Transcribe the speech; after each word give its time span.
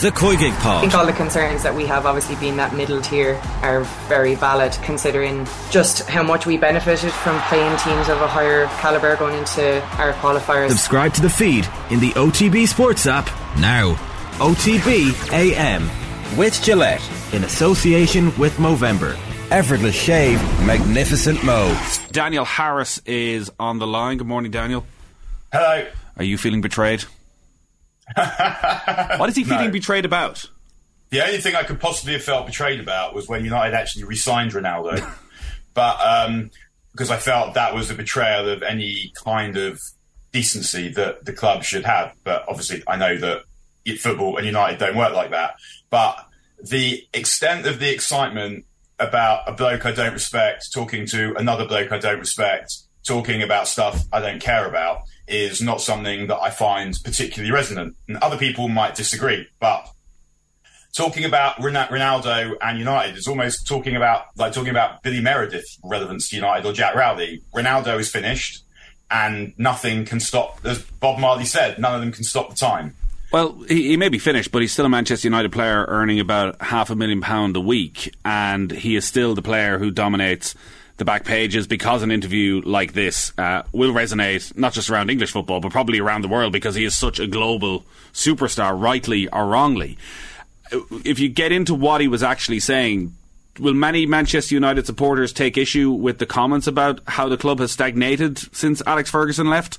The 0.00 0.10
Koigig 0.10 0.58
Pod. 0.60 0.78
I 0.78 0.80
think 0.80 0.94
all 0.94 1.04
the 1.04 1.12
concerns 1.12 1.62
that 1.62 1.74
we 1.74 1.84
have, 1.84 2.06
obviously 2.06 2.34
being 2.36 2.56
that 2.56 2.74
middle 2.74 3.02
tier, 3.02 3.38
are 3.60 3.82
very 4.08 4.34
valid 4.34 4.72
considering 4.82 5.46
just 5.70 6.08
how 6.08 6.22
much 6.22 6.46
we 6.46 6.56
benefited 6.56 7.12
from 7.12 7.38
playing 7.42 7.76
teams 7.76 8.08
of 8.08 8.18
a 8.22 8.26
higher 8.26 8.64
calibre 8.80 9.14
going 9.18 9.36
into 9.36 9.82
our 9.98 10.14
qualifiers. 10.14 10.70
Subscribe 10.70 11.12
to 11.12 11.20
the 11.20 11.28
feed 11.28 11.68
in 11.90 12.00
the 12.00 12.12
OTB 12.12 12.66
Sports 12.66 13.06
app 13.06 13.26
now. 13.58 13.92
OTB 14.38 15.32
AM 15.34 15.90
with 16.38 16.62
Gillette 16.62 17.06
in 17.34 17.44
association 17.44 18.32
with 18.38 18.54
Movember. 18.54 19.18
Effortless 19.50 19.94
shave, 19.94 20.40
magnificent 20.64 21.44
mo. 21.44 21.78
Daniel 22.10 22.46
Harris 22.46 23.02
is 23.04 23.52
on 23.60 23.78
the 23.78 23.86
line. 23.86 24.16
Good 24.16 24.26
morning, 24.26 24.50
Daniel. 24.50 24.86
Hello. 25.52 25.86
Are 26.16 26.24
you 26.24 26.38
feeling 26.38 26.62
betrayed? 26.62 27.04
what 29.18 29.28
is 29.28 29.36
he 29.36 29.44
feeling 29.44 29.66
No. 29.66 29.70
betrayed 29.70 30.04
about? 30.04 30.44
The 31.10 31.24
only 31.24 31.38
thing 31.38 31.54
I 31.56 31.64
could 31.64 31.80
possibly 31.80 32.12
have 32.14 32.22
felt 32.22 32.46
betrayed 32.46 32.80
about 32.80 33.14
was 33.14 33.28
when 33.28 33.44
United 33.44 33.74
actually 33.74 34.04
re-signed 34.04 34.52
Ronaldo, 34.52 35.04
but 35.74 36.00
um, 36.00 36.50
because 36.92 37.10
I 37.10 37.16
felt 37.16 37.54
that 37.54 37.74
was 37.74 37.90
a 37.90 37.94
betrayal 37.94 38.48
of 38.48 38.62
any 38.62 39.12
kind 39.24 39.56
of 39.56 39.80
decency 40.32 40.88
that 40.92 41.24
the 41.24 41.32
club 41.32 41.64
should 41.64 41.84
have. 41.84 42.14
But 42.24 42.44
obviously, 42.48 42.82
I 42.86 42.96
know 42.96 43.16
that 43.16 43.42
football 43.98 44.36
and 44.36 44.46
United 44.46 44.78
don't 44.78 44.96
work 44.96 45.12
like 45.14 45.30
that. 45.30 45.54
But 45.90 46.24
the 46.62 47.02
extent 47.12 47.66
of 47.66 47.80
the 47.80 47.92
excitement 47.92 48.64
about 49.00 49.48
a 49.48 49.52
bloke 49.52 49.86
I 49.86 49.92
don't 49.92 50.12
respect 50.12 50.72
talking 50.72 51.06
to 51.06 51.34
another 51.36 51.66
bloke 51.66 51.90
I 51.90 51.98
don't 51.98 52.20
respect, 52.20 52.72
talking 53.06 53.42
about 53.42 53.68
stuff 53.68 54.04
I 54.12 54.20
don't 54.20 54.40
care 54.40 54.66
about, 54.66 55.02
is 55.26 55.62
not 55.62 55.80
something 55.80 56.26
that 56.26 56.38
I 56.38 56.50
find 56.50 56.94
particularly 57.04 57.52
resonant. 57.52 57.96
And 58.08 58.16
other 58.18 58.36
people 58.36 58.68
might 58.68 58.94
disagree, 58.94 59.46
but 59.60 59.88
talking 60.92 61.24
about 61.24 61.56
Ronaldo 61.56 62.56
and 62.60 62.78
United 62.78 63.16
is 63.16 63.28
almost 63.28 63.66
talking 63.66 63.96
about 63.96 64.26
like 64.36 64.52
talking 64.52 64.70
about 64.70 65.02
Billy 65.02 65.20
Meredith 65.20 65.78
relevance 65.84 66.30
to 66.30 66.36
United 66.36 66.66
or 66.66 66.72
Jack 66.72 66.94
Rowley. 66.94 67.42
Ronaldo 67.54 67.98
is 67.98 68.10
finished, 68.10 68.64
and 69.10 69.52
nothing 69.56 70.04
can 70.04 70.20
stop. 70.20 70.60
As 70.64 70.82
Bob 70.82 71.18
Marley 71.18 71.44
said, 71.44 71.78
none 71.78 71.94
of 71.94 72.00
them 72.00 72.12
can 72.12 72.24
stop 72.24 72.50
the 72.50 72.56
time. 72.56 72.96
Well, 73.32 73.60
he, 73.68 73.88
he 73.88 73.96
may 73.96 74.08
be 74.08 74.18
finished, 74.18 74.50
but 74.50 74.60
he's 74.60 74.72
still 74.72 74.86
a 74.86 74.88
Manchester 74.88 75.28
United 75.28 75.52
player 75.52 75.84
earning 75.86 76.18
about 76.18 76.60
half 76.60 76.90
a 76.90 76.96
million 76.96 77.20
pound 77.20 77.56
a 77.56 77.60
week, 77.60 78.12
and 78.24 78.70
he 78.70 78.96
is 78.96 79.04
still 79.04 79.34
the 79.34 79.42
player 79.42 79.78
who 79.78 79.92
dominates 79.92 80.54
the 81.00 81.04
back 81.04 81.24
pages 81.24 81.66
because 81.66 82.02
an 82.02 82.12
interview 82.12 82.62
like 82.64 82.92
this 82.92 83.32
uh, 83.38 83.62
will 83.72 83.92
resonate 83.92 84.56
not 84.56 84.74
just 84.74 84.90
around 84.90 85.10
English 85.10 85.32
football, 85.32 85.58
but 85.58 85.72
probably 85.72 85.98
around 85.98 86.22
the 86.22 86.28
world 86.28 86.52
because 86.52 86.76
he 86.76 86.84
is 86.84 86.94
such 86.94 87.18
a 87.18 87.26
global 87.26 87.84
superstar, 88.12 88.78
rightly 88.78 89.26
or 89.28 89.46
wrongly. 89.46 89.96
If 90.70 91.18
you 91.18 91.28
get 91.28 91.52
into 91.52 91.74
what 91.74 92.02
he 92.02 92.06
was 92.06 92.22
actually 92.22 92.60
saying, 92.60 93.14
will 93.58 93.74
many 93.74 94.04
Manchester 94.04 94.54
United 94.54 94.84
supporters 94.84 95.32
take 95.32 95.56
issue 95.56 95.90
with 95.90 96.18
the 96.18 96.26
comments 96.26 96.66
about 96.66 97.00
how 97.06 97.28
the 97.28 97.38
club 97.38 97.60
has 97.60 97.72
stagnated 97.72 98.38
since 98.54 98.82
Alex 98.86 99.10
Ferguson 99.10 99.48
left? 99.48 99.78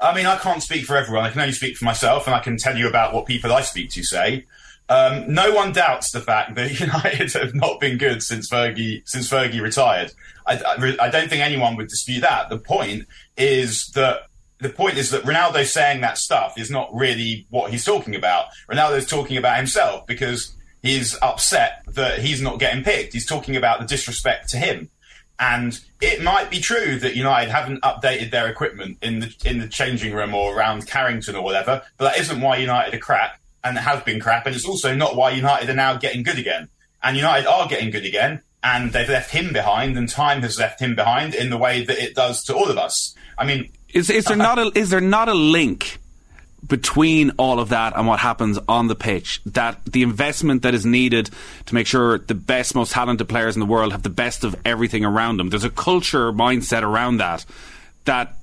I 0.00 0.14
mean, 0.14 0.26
I 0.26 0.36
can't 0.36 0.62
speak 0.62 0.86
for 0.86 0.96
everyone. 0.96 1.24
I 1.24 1.30
can 1.30 1.40
only 1.40 1.52
speak 1.52 1.76
for 1.76 1.84
myself, 1.84 2.26
and 2.26 2.34
I 2.34 2.40
can 2.40 2.56
tell 2.56 2.76
you 2.76 2.88
about 2.88 3.14
what 3.14 3.26
people 3.26 3.52
I 3.52 3.62
speak 3.62 3.90
to 3.92 4.02
say. 4.02 4.44
Um, 4.88 5.32
no 5.32 5.52
one 5.52 5.72
doubts 5.72 6.12
the 6.12 6.20
fact 6.20 6.54
that 6.54 6.80
United 6.80 7.32
have 7.34 7.54
not 7.54 7.80
been 7.80 7.98
good 7.98 8.22
since 8.22 8.48
Fergie 8.48 9.02
since 9.06 9.28
Fergie 9.28 9.60
retired. 9.60 10.12
I, 10.46 10.96
I 10.98 11.10
don't 11.10 11.28
think 11.28 11.42
anyone 11.42 11.76
would 11.76 11.88
dispute 11.88 12.20
that. 12.20 12.48
The 12.48 12.58
point 12.58 13.06
is 13.36 13.88
that 13.88 14.28
the 14.60 14.70
point 14.70 14.96
is 14.96 15.10
that 15.10 15.22
Ronaldo 15.22 15.64
saying 15.66 16.00
that 16.00 16.18
stuff 16.18 16.58
is 16.58 16.70
not 16.70 16.92
really 16.94 17.46
what 17.50 17.70
he's 17.70 17.84
talking 17.84 18.14
about. 18.14 18.46
Ronaldo's 18.68 19.06
talking 19.06 19.36
about 19.36 19.56
himself 19.56 20.06
because 20.06 20.54
he's 20.82 21.16
upset 21.22 21.82
that 21.86 22.20
he's 22.20 22.40
not 22.40 22.58
getting 22.58 22.82
picked. 22.82 23.12
He's 23.12 23.26
talking 23.26 23.56
about 23.56 23.80
the 23.80 23.86
disrespect 23.86 24.48
to 24.50 24.56
him. 24.56 24.90
And 25.38 25.78
it 26.00 26.22
might 26.22 26.50
be 26.50 26.58
true 26.58 26.98
that 26.98 27.14
United 27.14 27.50
haven't 27.50 27.82
updated 27.82 28.32
their 28.32 28.48
equipment 28.48 28.98
in 29.02 29.20
the 29.20 29.34
in 29.44 29.58
the 29.60 29.68
changing 29.68 30.12
room 30.12 30.34
or 30.34 30.56
around 30.56 30.88
Carrington 30.88 31.36
or 31.36 31.42
whatever, 31.42 31.82
but 31.96 32.04
that 32.12 32.20
isn't 32.20 32.40
why 32.40 32.56
United 32.56 32.94
are 32.94 32.98
crap 32.98 33.38
and 33.64 33.76
it 33.76 33.80
has 33.80 34.02
been 34.02 34.20
crap, 34.20 34.46
and 34.46 34.54
it's 34.54 34.64
also 34.64 34.94
not 34.94 35.16
why 35.16 35.30
United 35.30 35.68
are 35.70 35.74
now 35.74 35.96
getting 35.96 36.22
good 36.22 36.38
again. 36.38 36.68
And 37.02 37.16
United 37.16 37.46
are 37.46 37.68
getting 37.68 37.90
good 37.90 38.04
again, 38.04 38.42
and 38.62 38.92
they've 38.92 39.08
left 39.08 39.30
him 39.30 39.52
behind, 39.52 39.96
and 39.96 40.08
time 40.08 40.42
has 40.42 40.58
left 40.58 40.80
him 40.80 40.94
behind 40.94 41.34
in 41.34 41.50
the 41.50 41.56
way 41.56 41.84
that 41.84 41.98
it 41.98 42.14
does 42.14 42.42
to 42.44 42.54
all 42.54 42.70
of 42.70 42.78
us. 42.78 43.14
I 43.36 43.46
mean, 43.46 43.70
Is, 43.90 44.10
is 44.10 44.24
there 44.24 44.36
not 44.36 44.58
a 44.58 44.72
is 44.74 44.90
there 44.90 45.00
not 45.00 45.28
a 45.28 45.34
link 45.34 45.98
between 46.66 47.30
all 47.38 47.60
of 47.60 47.68
that 47.68 47.96
and 47.96 48.06
what 48.06 48.18
happens 48.18 48.58
on 48.68 48.88
the 48.88 48.96
pitch? 48.96 49.40
That 49.46 49.84
the 49.84 50.02
investment 50.02 50.62
that 50.62 50.74
is 50.74 50.84
needed 50.84 51.30
to 51.66 51.74
make 51.74 51.86
sure 51.86 52.18
the 52.18 52.34
best, 52.34 52.74
most 52.74 52.92
talented 52.92 53.28
players 53.28 53.54
in 53.54 53.60
the 53.60 53.66
world 53.66 53.92
have 53.92 54.02
the 54.02 54.10
best 54.10 54.42
of 54.42 54.56
everything 54.64 55.04
around 55.04 55.36
them. 55.36 55.50
There's 55.50 55.64
a 55.64 55.70
culture 55.70 56.32
mindset 56.32 56.82
around 56.82 57.18
that 57.18 57.44
that 58.04 58.36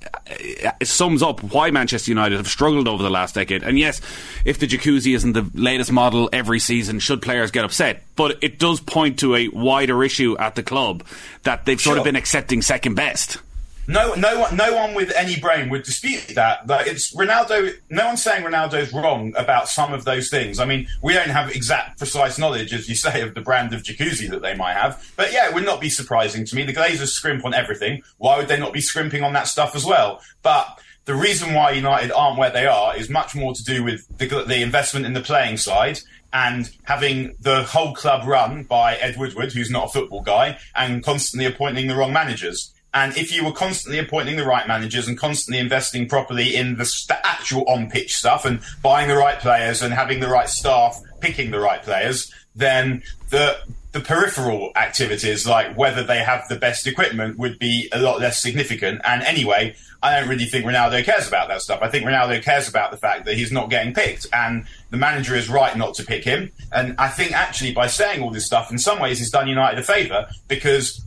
uh, 0.63 0.71
sums 0.83 1.23
up 1.23 1.41
why 1.41 1.71
Manchester 1.71 2.11
United 2.11 2.37
have 2.37 2.47
struggled 2.47 2.87
over 2.87 3.01
the 3.01 3.09
last 3.09 3.35
decade. 3.35 3.63
And 3.63 3.79
yes, 3.79 3.99
if 4.45 4.59
the 4.59 4.67
jacuzzi 4.67 5.15
isn't 5.15 5.33
the 5.33 5.49
latest 5.53 5.91
model 5.91 6.29
every 6.31 6.59
season, 6.59 6.99
should 6.99 7.21
players 7.21 7.51
get 7.51 7.65
upset? 7.65 8.03
But 8.15 8.43
it 8.43 8.59
does 8.59 8.79
point 8.79 9.19
to 9.19 9.35
a 9.35 9.47
wider 9.49 10.03
issue 10.03 10.37
at 10.37 10.55
the 10.55 10.63
club 10.63 11.03
that 11.43 11.65
they've 11.65 11.81
sort 11.81 11.97
of 11.97 12.03
been 12.03 12.15
accepting 12.15 12.61
second 12.61 12.95
best. 12.95 13.39
No, 13.87 14.13
no 14.15 14.39
one, 14.39 14.55
no 14.55 14.73
one 14.73 14.93
with 14.93 15.11
any 15.15 15.39
brain 15.39 15.69
would 15.69 15.83
dispute 15.83 16.33
that. 16.35 16.61
It's 16.87 17.15
Ronaldo. 17.15 17.73
No 17.89 18.07
one's 18.07 18.23
saying 18.23 18.43
Ronaldo's 18.43 18.91
wrong 18.93 19.33
about 19.37 19.69
some 19.69 19.93
of 19.93 20.05
those 20.05 20.29
things. 20.29 20.59
I 20.59 20.65
mean, 20.65 20.87
we 21.01 21.13
don't 21.13 21.29
have 21.29 21.51
exact, 21.51 21.99
precise 21.99 22.39
knowledge, 22.39 22.73
as 22.73 22.89
you 22.89 22.95
say, 22.95 23.21
of 23.21 23.35
the 23.35 23.41
brand 23.41 23.73
of 23.73 23.83
jacuzzi 23.83 24.29
that 24.29 24.41
they 24.41 24.55
might 24.55 24.73
have. 24.73 25.13
But 25.15 25.31
yeah, 25.31 25.47
it 25.47 25.53
would 25.53 25.65
not 25.65 25.81
be 25.81 25.89
surprising 25.89 26.45
to 26.45 26.55
me. 26.55 26.63
The 26.63 26.73
Glazers 26.73 27.09
scrimp 27.09 27.45
on 27.45 27.53
everything. 27.53 28.01
Why 28.17 28.37
would 28.37 28.47
they 28.47 28.59
not 28.59 28.73
be 28.73 28.81
scrimping 28.81 29.23
on 29.23 29.33
that 29.33 29.47
stuff 29.47 29.75
as 29.75 29.85
well? 29.85 30.21
But 30.41 30.79
the 31.05 31.15
reason 31.15 31.53
why 31.53 31.71
United 31.71 32.11
aren't 32.11 32.39
where 32.39 32.49
they 32.49 32.65
are 32.65 32.97
is 32.97 33.09
much 33.09 33.35
more 33.35 33.53
to 33.53 33.63
do 33.63 33.83
with 33.83 34.07
the, 34.17 34.25
the 34.47 34.61
investment 34.61 35.05
in 35.05 35.13
the 35.13 35.21
playing 35.21 35.57
side 35.57 35.99
and 36.33 36.69
having 36.83 37.35
the 37.39 37.63
whole 37.63 37.93
club 37.93 38.27
run 38.27 38.63
by 38.63 38.95
Ed 38.95 39.15
Woodward, 39.15 39.53
who's 39.53 39.69
not 39.69 39.85
a 39.85 39.89
football 39.89 40.21
guy, 40.21 40.57
and 40.75 41.03
constantly 41.03 41.45
appointing 41.45 41.87
the 41.87 41.95
wrong 41.95 42.11
managers. 42.11 42.73
And 42.95 43.15
if 43.17 43.35
you 43.35 43.43
were 43.43 43.51
constantly 43.51 43.99
appointing 43.99 44.37
the 44.37 44.45
right 44.45 44.65
managers 44.67 45.07
and 45.09 45.17
constantly 45.17 45.59
investing 45.59 46.07
properly 46.07 46.55
in 46.55 46.77
the 46.77 46.85
st- 46.85 47.19
actual 47.23 47.65
on 47.69 47.89
pitch 47.89 48.15
stuff 48.15 48.45
and 48.45 48.61
buying 48.81 49.09
the 49.09 49.17
right 49.17 49.37
players 49.37 49.81
and 49.81 49.93
having 49.93 50.21
the 50.21 50.29
right 50.29 50.49
staff 50.49 50.99
picking 51.19 51.51
the 51.51 51.59
right 51.59 51.83
players, 51.83 52.31
then 52.55 53.03
the 53.29 53.57
the 53.91 54.01
peripheral 54.01 54.71
activities, 54.75 55.47
like 55.47 55.77
whether 55.77 56.03
they 56.03 56.19
have 56.19 56.45
the 56.49 56.57
best 56.57 56.85
equipment, 56.85 57.37
would 57.37 57.57
be 57.59 57.87
a 57.93 57.99
lot 57.99 58.19
less 58.19 58.41
significant. 58.41 58.99
And 59.05 59.23
anyway, 59.23 59.73
I 60.03 60.19
don't 60.19 60.27
really 60.27 60.45
think 60.45 60.65
Ronaldo 60.65 61.01
cares 61.05 61.29
about 61.29 61.47
that 61.47 61.61
stuff. 61.61 61.79
I 61.81 61.87
think 61.87 62.05
Ronaldo 62.05 62.43
cares 62.43 62.67
about 62.67 62.91
the 62.91 62.97
fact 62.97 63.23
that 63.23 63.35
he's 63.35 63.53
not 63.53 63.69
getting 63.69 63.93
picked, 63.93 64.27
and 64.33 64.65
the 64.89 64.97
manager 64.97 65.33
is 65.33 65.49
right 65.49 65.77
not 65.77 65.93
to 65.95 66.03
pick 66.03 66.25
him. 66.25 66.51
And 66.73 66.95
I 66.97 67.07
think 67.07 67.31
actually 67.31 67.71
by 67.71 67.87
saying 67.87 68.21
all 68.21 68.31
this 68.31 68.45
stuff, 68.45 68.69
in 68.69 68.77
some 68.77 68.99
ways, 68.99 69.19
he's 69.19 69.31
done 69.31 69.47
United 69.47 69.79
a 69.79 69.83
favour 69.83 70.27
because 70.49 71.04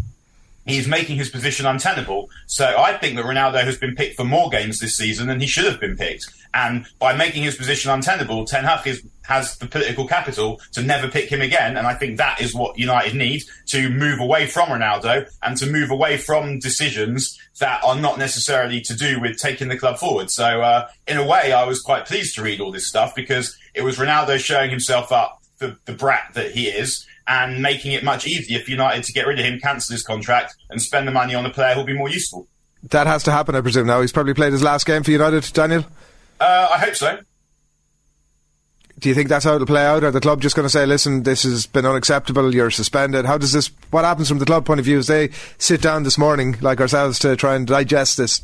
he's 0.69 0.87
making 0.87 1.17
his 1.17 1.31
position 1.31 1.67
untenable. 1.67 2.31
So 2.47 2.77
I 2.79 2.97
think 2.99 3.17
that 3.17 3.25
Ronaldo 3.25 3.63
has 3.63 3.79
been 3.79 3.95
picked 3.95 4.17
for 4.17 4.25
more 4.25 4.51
games 4.51 4.79
this 4.79 4.97
season 4.97 5.27
than 5.27 5.41
he 5.41 5.47
should 5.47 5.65
have 5.65 5.81
been 5.81 5.97
picked. 5.97 6.29
And 6.55 6.87
by 6.99 7.15
making 7.15 7.43
his 7.43 7.57
position 7.57 7.91
untenable, 7.91 8.45
Ten 8.45 8.65
Hag 8.65 8.87
is, 8.87 9.03
has 9.23 9.57
the 9.59 9.67
political 9.67 10.07
capital 10.07 10.61
to 10.73 10.83
never 10.83 11.09
pick 11.09 11.31
him 11.31 11.41
again. 11.41 11.77
And 11.77 11.87
I 11.87 11.95
think 11.95 12.17
that 12.17 12.41
is 12.41 12.55
what 12.55 12.79
United 12.79 13.15
need 13.15 13.43
to 13.67 13.91
move 13.91 14.21
away 14.21 14.47
from 14.47 14.69
Ronaldo 14.69 15.31
and 15.43 15.57
to 15.59 15.67
move 15.67 15.91
away 15.91 16.17
from 16.17 16.59
decisions 16.59 17.39
that 17.61 17.83
are 17.85 17.97
not 17.97 18.19
necessarily 18.19 18.81
to 18.83 18.95
do 18.95 19.21
with 19.21 19.39
taking 19.39 19.69
the 19.69 19.79
club 19.79 19.99
forward. 19.99 20.31
So 20.31 20.63
uh, 20.63 20.89
in 21.07 21.17
a 21.17 21.27
way, 21.27 21.53
I 21.53 21.65
was 21.65 21.81
quite 21.81 22.07
pleased 22.07 22.35
to 22.37 22.43
read 22.43 22.61
all 22.61 22.73
this 22.73 22.87
stuff 22.87 23.15
because 23.15 23.57
it 23.75 23.83
was 23.83 23.97
Ronaldo 23.97 24.39
showing 24.39 24.71
himself 24.71 25.13
up 25.13 25.43
the 25.59 25.93
brat 25.93 26.31
that 26.35 26.53
he 26.53 26.69
is 26.69 27.05
and 27.29 27.61
making 27.63 27.93
it 27.93 28.03
much 28.03 28.27
easier 28.27 28.59
for 28.61 28.71
United 28.71 29.05
to 29.05 29.13
get 29.13 29.27
rid 29.27 29.39
of 29.39 29.45
him, 29.45 29.61
cancel 29.61 29.93
his 29.93 30.03
contract, 30.03 30.55
and 30.71 30.81
spend 30.81 31.07
the 31.07 31.13
money 31.13 31.35
on 31.35 31.45
a 31.47 31.51
player 31.51 31.75
who'll 31.75 31.85
be 31.85 31.93
more 31.97 32.09
useful. 32.09 32.49
That 32.91 33.07
has 33.07 33.23
to 33.25 33.33
happen, 33.33 33.55
I 33.55 33.61
presume. 33.61 33.87
Now 33.87 34.01
he's 34.01 34.13
probably 34.13 34.35
played 34.35 34.53
his 34.53 34.63
last 34.63 34.87
game 34.87 35.03
for 35.03 35.11
United, 35.11 35.49
Daniel. 35.53 35.85
Uh, 36.41 36.69
I 36.73 36.79
hope 36.79 36.95
so. 36.97 37.19
Do 38.99 39.09
you 39.09 39.15
think 39.15 39.29
that's 39.29 39.45
how 39.45 39.55
it'll 39.55 39.67
play 39.67 39.85
out? 39.87 40.03
Are 40.03 40.11
the 40.11 40.21
club 40.21 40.41
just 40.43 40.57
going 40.57 40.65
to 40.67 40.71
say, 40.71 40.85
"Listen, 40.85 41.23
this 41.23 41.45
has 41.45 41.67
been 41.67 41.87
unacceptable. 41.87 42.53
You're 42.53 42.71
suspended"? 42.73 43.27
How 43.27 43.39
does 43.39 43.53
this? 43.53 43.71
What 43.91 44.05
happens 44.05 44.29
from 44.29 44.39
the 44.39 44.45
club 44.45 44.65
point 44.67 44.81
of 44.81 44.87
view? 44.87 44.99
Is 44.99 45.07
they 45.07 45.31
sit 45.59 45.81
down 45.81 46.03
this 46.03 46.19
morning, 46.19 46.57
like 46.61 46.81
ourselves, 46.81 47.21
to 47.21 47.37
try 47.37 47.55
and 47.55 47.65
digest 47.67 48.17
this 48.17 48.43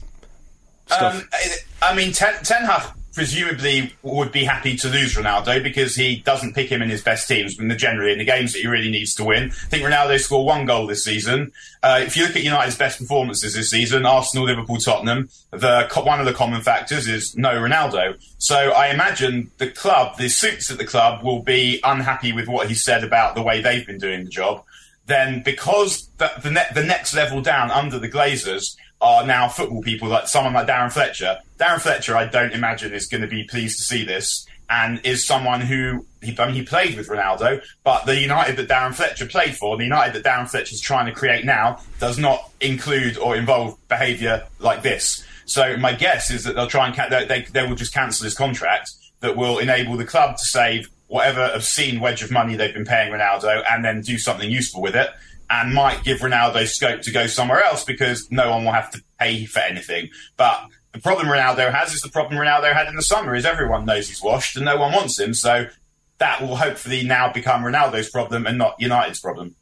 stuff. 0.87 1.15
Um, 1.17 1.29
I- 1.33 1.91
I 1.91 1.95
mean, 1.97 2.13
Ten, 2.13 2.35
Ten 2.45 2.65
Hag 2.65 2.83
presumably 3.15 3.95
would 4.03 4.33
be 4.33 4.45
happy 4.45 4.77
to 4.77 4.89
lose 4.89 5.15
Ronaldo 5.15 5.63
because 5.63 5.95
he 5.95 6.17
doesn't 6.17 6.55
pick 6.55 6.69
him 6.69 6.83
in 6.83 6.91
his 6.91 7.03
best 7.03 7.29
teams 7.29 7.59
in 7.59 7.69
the 7.69 7.77
generally 7.77 8.13
in 8.13 8.19
the 8.19 8.25
games 8.25 8.53
that 8.53 8.61
he 8.61 8.67
really 8.67 8.91
needs 8.91 9.15
to 9.15 9.25
win. 9.25 9.45
I 9.45 9.69
think 9.69 9.85
Ronaldo 9.85 10.19
scored 10.21 10.47
one 10.47 10.67
goal 10.67 10.87
this 10.87 11.05
season. 11.05 11.53
Uh, 11.83 12.01
if 12.03 12.17
you 12.17 12.25
look 12.27 12.37
at 12.37 12.43
United's 12.43 12.77
best 12.77 12.99
performances 12.99 13.55
this 13.55 13.71
season, 13.71 14.05
Arsenal, 14.05 14.47
Liverpool, 14.47 14.79
Tottenham, 14.79 15.29
the 15.51 15.89
one 16.05 16.21
of 16.21 16.27
the 16.27 16.33
common 16.33 16.61
factors 16.61 17.07
is 17.07 17.37
no 17.37 17.51
Ronaldo. 17.51 18.17
So 18.39 18.57
I 18.57 18.89
imagine 18.89 19.51
the 19.59 19.69
club, 19.69 20.19
the 20.19 20.29
suits 20.29 20.71
at 20.71 20.79
the 20.79 20.85
club, 20.87 21.23
will 21.23 21.43
be 21.43 21.81
unhappy 21.85 22.33
with 22.33 22.49
what 22.49 22.69
he 22.69 22.75
said 22.75 23.05
about 23.05 23.35
the 23.35 23.43
way 23.43 23.63
they've 23.63 23.87
been 23.87 23.99
doing 23.99 24.25
the 24.25 24.31
job. 24.31 24.65
Then, 25.07 25.43
because 25.43 26.09
the, 26.17 26.33
the, 26.43 26.51
ne- 26.51 26.67
the 26.75 26.83
next 26.83 27.15
level 27.15 27.43
down 27.43 27.71
under 27.71 27.99
the 27.99 28.09
Glazers 28.09 28.75
are 29.05 29.27
now 29.27 29.49
football 29.49 29.83
people, 29.83 30.09
like 30.09 30.27
someone 30.27 30.55
like 30.55 30.67
Darren 30.67 30.91
Fletcher. 30.91 31.39
Darren 31.59 31.81
Fletcher, 31.81 32.17
I 32.17 32.25
don't 32.27 32.53
imagine 32.53 32.93
is 32.93 33.07
going 33.07 33.21
to 33.21 33.29
be 33.29 33.45
pleased 33.45 33.77
to 33.79 33.85
see 33.85 34.05
this, 34.05 34.47
and 34.71 35.01
is 35.05 35.25
someone 35.25 35.61
who 35.61 36.07
he, 36.23 36.37
I 36.39 36.47
mean, 36.47 36.55
he 36.55 36.63
played 36.63 36.97
with 36.97 37.09
Ronaldo, 37.09 37.63
but 37.85 38.07
the 38.07 38.19
United 38.19 38.57
that 38.57 38.69
Darren 38.69 38.95
Fletcher 38.95 39.27
played 39.27 39.57
for, 39.57 39.77
the 39.77 39.85
United 39.85 40.15
that 40.15 40.25
Darren 40.25 40.49
Fletcher 40.49 40.73
is 40.73 40.81
trying 40.81 41.07
to 41.07 41.13
create 41.13 41.45
now, 41.45 41.81
does 42.01 42.19
not 42.19 42.51
include 42.63 43.19
or 43.19 43.37
involve 43.37 43.77
behaviour 43.89 44.47
like 44.59 44.83
this. 44.83 45.23
So 45.45 45.77
my 45.77 45.93
guess 45.93 46.31
is 46.31 46.45
that 46.45 46.57
they'll 46.57 46.67
try 46.67 46.89
and 46.89 47.13
they, 47.13 47.27
they, 47.27 47.43
they 47.43 47.67
will 47.67 47.77
just 47.77 47.93
cancel 47.93 48.25
his 48.25 48.35
contract. 48.35 48.91
That 49.21 49.37
will 49.39 49.59
enable 49.59 49.97
the 49.97 50.05
club 50.05 50.37
to 50.37 50.45
save 50.45 50.91
whatever 51.07 51.51
obscene 51.55 51.99
wedge 51.99 52.23
of 52.23 52.31
money 52.31 52.57
they've 52.57 52.75
been 52.75 52.85
paying 52.85 53.11
Ronaldo, 53.11 53.63
and 53.71 53.83
then 53.83 54.03
do 54.03 54.19
something 54.19 54.51
useful 54.51 54.83
with 54.83 54.95
it 54.95 55.09
and 55.51 55.75
might 55.75 56.05
give 56.05 56.19
Ronaldo 56.21 56.67
scope 56.67 57.03
to 57.03 57.13
go 57.13 57.27
somewhere 57.27 57.63
else 57.63 57.85
because 57.85 58.31
no 58.31 58.51
one 58.51 58.65
will 58.65 58.73
have 58.73 58.91
to 58.93 59.03
pay 59.19 59.45
for 59.45 59.61
anything. 59.61 60.11
But 60.37 60.69
the 60.93 61.01
problem 61.01 61.27
Ronaldo 61.27 61.73
has 61.73 61.93
is 61.93 62.03
the 62.03 62.09
problem 62.09 62.41
Ronaldo 62.41 62.73
had 62.73 62.87
in 62.87 62.97
the 62.97 63.03
summer 63.03 63.35
is 63.35 63.45
everyone 63.45 63.85
knows 63.85 64.09
he's 64.09 64.23
washed 64.23 64.57
and 64.57 64.65
no 64.65 64.77
one 64.77 64.93
wants 64.93 65.19
him. 65.19 65.35
So 65.35 65.67
that 66.19 66.41
will 66.41 66.57
hopefully 66.57 67.05
now 67.05 67.33
become 67.33 67.63
Ronaldo's 67.63 68.09
problem 68.09 68.47
and 68.47 68.59
not 68.59 68.77
United's 68.79 69.21
problem. 69.21 69.57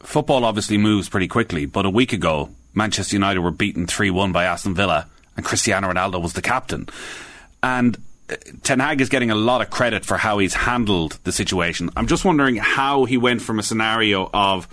Football 0.00 0.44
obviously 0.44 0.78
moves 0.78 1.08
pretty 1.08 1.28
quickly, 1.28 1.66
but 1.66 1.86
a 1.86 1.90
week 1.90 2.12
ago, 2.12 2.50
Manchester 2.74 3.16
United 3.16 3.40
were 3.40 3.50
beaten 3.50 3.86
3 3.86 4.10
1 4.10 4.32
by 4.32 4.44
Aston 4.44 4.74
Villa, 4.74 5.08
and 5.36 5.44
Cristiano 5.44 5.90
Ronaldo 5.90 6.22
was 6.22 6.34
the 6.34 6.42
captain. 6.42 6.86
And 7.62 7.96
uh, 8.30 8.36
Ten 8.62 8.78
Hag 8.80 9.00
is 9.00 9.08
getting 9.08 9.30
a 9.30 9.34
lot 9.34 9.62
of 9.62 9.70
credit 9.70 10.04
for 10.04 10.18
how 10.18 10.38
he's 10.38 10.54
handled 10.54 11.18
the 11.24 11.32
situation. 11.32 11.90
I'm 11.96 12.06
just 12.06 12.24
wondering 12.24 12.56
how 12.56 13.06
he 13.06 13.16
went 13.16 13.40
from 13.40 13.58
a 13.58 13.62
scenario 13.62 14.28
of 14.34 14.68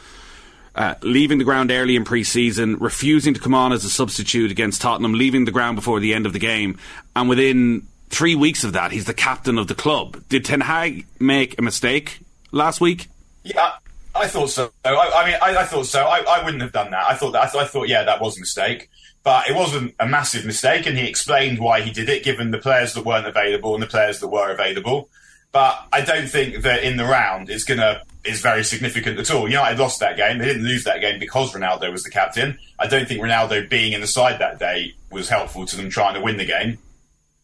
uh, 0.75 0.95
leaving 1.01 1.37
the 1.37 1.43
ground 1.43 1.71
early 1.71 1.95
in 1.95 2.03
pre-season, 2.03 2.77
refusing 2.77 3.33
to 3.33 3.39
come 3.39 3.53
on 3.53 3.71
as 3.71 3.85
a 3.85 3.89
substitute 3.89 4.51
against 4.51 4.81
Tottenham, 4.81 5.13
leaving 5.13 5.45
the 5.45 5.51
ground 5.51 5.75
before 5.75 5.99
the 5.99 6.13
end 6.13 6.25
of 6.25 6.33
the 6.33 6.39
game, 6.39 6.77
and 7.15 7.29
within 7.29 7.87
three 8.09 8.35
weeks 8.35 8.63
of 8.63 8.73
that, 8.73 8.91
he's 8.91 9.05
the 9.05 9.13
captain 9.13 9.57
of 9.57 9.67
the 9.67 9.75
club. 9.75 10.23
Did 10.29 10.45
Ten 10.45 10.61
Hag 10.61 11.05
make 11.19 11.57
a 11.59 11.61
mistake 11.61 12.19
last 12.51 12.79
week? 12.81 13.07
Yeah, 13.43 13.73
I 14.15 14.27
thought 14.27 14.49
so. 14.49 14.71
I, 14.85 14.95
I 14.95 15.25
mean, 15.25 15.37
I, 15.41 15.57
I, 15.57 15.65
thought 15.65 15.87
so. 15.87 16.05
I, 16.05 16.19
I, 16.19 16.43
wouldn't 16.43 16.61
have 16.61 16.71
done 16.71 16.91
that. 16.91 17.05
I 17.07 17.15
thought 17.15 17.31
that. 17.31 17.43
I, 17.43 17.49
th- 17.49 17.63
I 17.63 17.67
thought, 17.67 17.87
yeah, 17.87 18.03
that 18.03 18.21
was 18.21 18.37
a 18.37 18.39
mistake, 18.39 18.89
but 19.23 19.49
it 19.49 19.55
wasn't 19.55 19.95
a 19.99 20.07
massive 20.07 20.45
mistake, 20.45 20.85
and 20.85 20.97
he 20.97 21.07
explained 21.07 21.59
why 21.59 21.81
he 21.81 21.91
did 21.91 22.09
it, 22.09 22.23
given 22.23 22.51
the 22.51 22.59
players 22.59 22.93
that 22.93 23.05
weren't 23.05 23.27
available 23.27 23.73
and 23.73 23.83
the 23.83 23.87
players 23.87 24.19
that 24.19 24.27
were 24.27 24.51
available. 24.51 25.09
But 25.51 25.87
I 25.91 26.01
don't 26.01 26.27
think 26.27 26.63
that 26.63 26.83
in 26.83 26.97
the 26.97 27.05
round 27.05 27.49
it's 27.49 27.63
going 27.63 27.79
to 27.79 28.01
is 28.25 28.41
very 28.41 28.63
significant 28.63 29.19
at 29.19 29.29
all. 29.31 29.49
United 29.49 29.79
lost 29.79 29.99
that 29.99 30.15
game. 30.15 30.37
They 30.37 30.45
didn't 30.45 30.63
lose 30.63 30.83
that 30.85 31.01
game 31.01 31.19
because 31.19 31.53
Ronaldo 31.53 31.91
was 31.91 32.03
the 32.03 32.09
captain. 32.09 32.57
I 32.79 32.87
don't 32.87 33.07
think 33.07 33.21
Ronaldo 33.21 33.69
being 33.69 33.93
in 33.93 34.01
the 34.01 34.07
side 34.07 34.39
that 34.39 34.59
day 34.59 34.95
was 35.11 35.29
helpful 35.29 35.65
to 35.65 35.77
them 35.77 35.89
trying 35.89 36.15
to 36.15 36.21
win 36.21 36.37
the 36.37 36.45
game. 36.45 36.77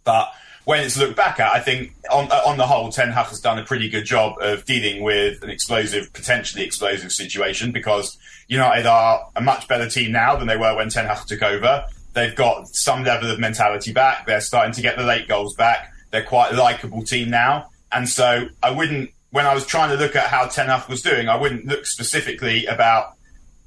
But 0.03 0.31
when 0.65 0.81
it's 0.81 0.97
looked 0.97 1.15
back 1.15 1.39
at, 1.39 1.51
I 1.51 1.59
think 1.59 1.93
on 2.11 2.31
uh, 2.31 2.41
on 2.45 2.57
the 2.57 2.67
whole, 2.67 2.91
Ten 2.91 3.11
Hag 3.11 3.27
has 3.27 3.39
done 3.39 3.59
a 3.59 3.65
pretty 3.65 3.89
good 3.89 4.05
job 4.05 4.35
of 4.39 4.65
dealing 4.65 5.03
with 5.03 5.43
an 5.43 5.49
explosive, 5.49 6.13
potentially 6.13 6.63
explosive 6.63 7.11
situation 7.11 7.71
because 7.71 8.17
United 8.47 8.85
are 8.85 9.27
a 9.35 9.41
much 9.41 9.67
better 9.67 9.89
team 9.89 10.11
now 10.11 10.35
than 10.35 10.47
they 10.47 10.57
were 10.57 10.75
when 10.75 10.89
Ten 10.89 11.05
Hag 11.05 11.25
took 11.27 11.43
over. 11.43 11.85
They've 12.13 12.35
got 12.35 12.67
some 12.69 13.03
level 13.03 13.29
of 13.29 13.39
mentality 13.39 13.93
back. 13.93 14.25
They're 14.25 14.41
starting 14.41 14.73
to 14.73 14.81
get 14.81 14.97
the 14.97 15.03
late 15.03 15.27
goals 15.27 15.55
back. 15.55 15.93
They're 16.11 16.23
quite 16.23 16.53
a 16.53 16.55
likable 16.55 17.03
team 17.03 17.29
now. 17.29 17.69
And 17.91 18.07
so 18.07 18.47
I 18.63 18.71
wouldn't 18.71 19.11
when 19.31 19.45
I 19.45 19.53
was 19.53 19.65
trying 19.65 19.89
to 19.89 19.95
look 19.95 20.15
at 20.15 20.27
how 20.27 20.45
Ten 20.47 20.67
Hag 20.67 20.89
was 20.89 21.01
doing, 21.01 21.29
I 21.29 21.35
wouldn't 21.35 21.65
look 21.65 21.85
specifically 21.85 22.65
about 22.65 23.13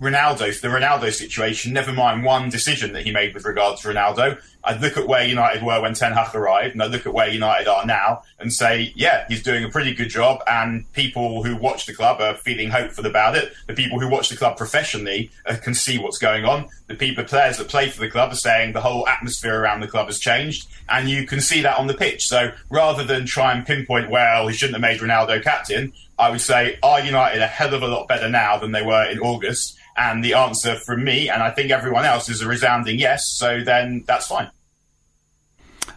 Ronaldo, 0.00 0.60
the 0.60 0.68
Ronaldo 0.68 1.12
situation, 1.12 1.72
never 1.72 1.92
mind 1.92 2.24
one 2.24 2.50
decision 2.50 2.92
that 2.92 3.04
he 3.04 3.12
made 3.12 3.34
with 3.34 3.44
regard 3.44 3.78
to 3.78 3.88
Ronaldo. 3.88 4.40
I'd 4.64 4.80
look 4.80 4.96
at 4.96 5.06
where 5.06 5.24
United 5.24 5.62
were 5.62 5.80
when 5.80 5.94
Ten 5.94 6.12
Hag 6.12 6.34
arrived, 6.34 6.74
and 6.74 6.82
I'd 6.82 6.90
look 6.90 7.06
at 7.06 7.14
where 7.14 7.28
United 7.28 7.68
are 7.68 7.84
now 7.84 8.22
and 8.38 8.52
say, 8.52 8.92
yeah, 8.94 9.24
he's 9.28 9.42
doing 9.42 9.64
a 9.64 9.68
pretty 9.68 9.94
good 9.94 10.08
job. 10.08 10.40
And 10.46 10.90
people 10.92 11.42
who 11.42 11.56
watch 11.56 11.86
the 11.86 11.94
club 11.94 12.20
are 12.20 12.34
feeling 12.34 12.70
hopeful 12.70 13.06
about 13.06 13.36
it. 13.36 13.52
The 13.66 13.74
people 13.74 13.98
who 13.98 14.08
watch 14.08 14.28
the 14.28 14.36
club 14.36 14.56
professionally 14.56 15.30
uh, 15.46 15.56
can 15.62 15.74
see 15.74 15.98
what's 15.98 16.18
going 16.18 16.44
on. 16.44 16.68
The 16.86 16.94
people, 16.94 17.24
players 17.24 17.58
that 17.58 17.68
play 17.68 17.88
for 17.88 18.00
the 18.00 18.10
club 18.10 18.32
are 18.32 18.36
saying 18.36 18.72
the 18.72 18.80
whole 18.80 19.08
atmosphere 19.08 19.60
around 19.60 19.80
the 19.80 19.88
club 19.88 20.06
has 20.06 20.18
changed, 20.18 20.68
and 20.88 21.08
you 21.08 21.26
can 21.26 21.40
see 21.40 21.62
that 21.62 21.78
on 21.78 21.86
the 21.86 21.94
pitch. 21.94 22.26
So 22.26 22.52
rather 22.70 23.04
than 23.04 23.26
try 23.26 23.52
and 23.52 23.66
pinpoint, 23.66 24.10
well, 24.10 24.46
he 24.48 24.54
shouldn't 24.54 24.74
have 24.74 24.82
made 24.82 25.00
Ronaldo 25.00 25.42
captain, 25.42 25.92
I 26.18 26.30
would 26.30 26.40
say, 26.40 26.78
are 26.82 27.00
United 27.00 27.42
a 27.42 27.48
hell 27.48 27.74
of 27.74 27.82
a 27.82 27.88
lot 27.88 28.06
better 28.06 28.28
now 28.28 28.58
than 28.58 28.70
they 28.70 28.82
were 28.82 29.04
in 29.10 29.18
August? 29.18 29.76
And 29.96 30.24
the 30.24 30.34
answer 30.34 30.76
from 30.76 31.04
me, 31.04 31.28
and 31.28 31.42
I 31.42 31.50
think 31.50 31.70
everyone 31.70 32.04
else, 32.04 32.28
is 32.28 32.40
a 32.40 32.48
resounding 32.48 32.98
yes. 32.98 33.28
So 33.36 33.62
then 33.62 34.04
that's 34.06 34.28
fine. 34.28 34.50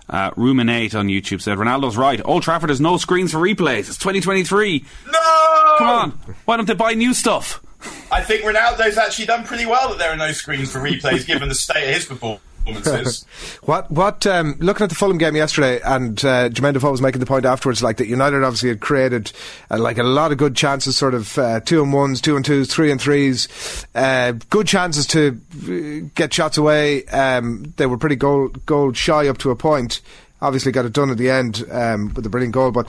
Uh, 0.10 0.32
Ruminate 0.36 0.94
on 0.96 1.08
YouTube 1.08 1.42
said 1.42 1.58
Ronaldo's 1.58 1.98
right. 1.98 2.22
Old 2.24 2.44
Trafford 2.44 2.70
has 2.70 2.80
no 2.80 2.98
screens 2.98 3.32
for 3.32 3.40
replays. 3.40 3.88
It's 3.90 3.98
2023. 3.98 4.86
No! 5.08 5.76
Come 5.78 5.88
on. 5.88 6.12
Why 6.46 6.58
don't 6.58 6.68
they 6.68 6.76
buy 6.76 6.94
new 6.94 7.14
stuff? 7.14 7.62
I 8.12 8.22
think 8.22 8.44
Ronaldo's 8.44 8.98
actually 8.98 9.26
done 9.26 9.44
pretty 9.46 9.66
well 9.66 9.90
that 9.90 9.98
there 9.98 10.12
are 10.12 10.16
no 10.18 10.32
screens 10.32 10.72
for 10.72 10.80
replays 10.80 11.26
given 11.26 11.50
the 11.50 11.56
state 11.56 11.88
of 11.90 11.96
his 11.96 12.06
performance. 12.06 12.42
what 13.64 13.90
what 13.92 14.26
um, 14.26 14.56
looking 14.60 14.84
at 14.84 14.90
the 14.90 14.96
Fulham 14.96 15.18
game 15.18 15.36
yesterday, 15.36 15.80
and 15.84 16.18
uh, 16.26 16.50
Jermaine 16.50 16.74
Defoe 16.74 16.92
was 16.92 17.02
making 17.02 17.20
the 17.20 17.26
point 17.26 17.46
afterwards, 17.46 17.84
like 17.84 17.98
that 17.98 18.08
United 18.08 18.44
obviously 18.44 18.70
had 18.70 18.80
created 18.80 19.32
uh, 19.70 19.78
like 19.78 19.98
a 19.98 20.04
lot 20.04 20.32
of 20.32 20.38
good 20.38 20.56
chances, 20.56 20.98
sort 20.98 21.14
of 21.14 21.38
uh, 21.38 21.60
two 21.60 21.84
and 21.84 21.94
ones, 21.94 22.22
two 22.22 22.36
and 22.36 22.44
twos, 22.44 22.74
three 22.74 22.92
and 22.92 23.00
threes, 23.00 23.48
uh, 23.94 24.34
good 24.50 24.68
chances 24.68 25.06
to 25.08 25.40
uh, 25.64 26.10
get 26.16 26.34
shots 26.34 26.58
away. 26.58 27.06
Um, 27.08 27.74
they 27.78 27.86
were 27.86 27.98
pretty 27.98 28.16
goal 28.16 28.50
goal 28.66 28.94
shy 28.94 29.28
up 29.28 29.38
to 29.40 29.52
a 29.52 29.56
point. 29.56 30.02
Obviously, 30.42 30.72
got 30.72 30.86
it 30.86 30.94
done 30.94 31.12
at 31.12 31.18
the 31.18 31.30
end 31.30 31.64
um, 31.72 32.14
with 32.14 32.26
a 32.26 32.30
brilliant 32.30 32.54
goal, 32.54 32.72
but. 32.72 32.88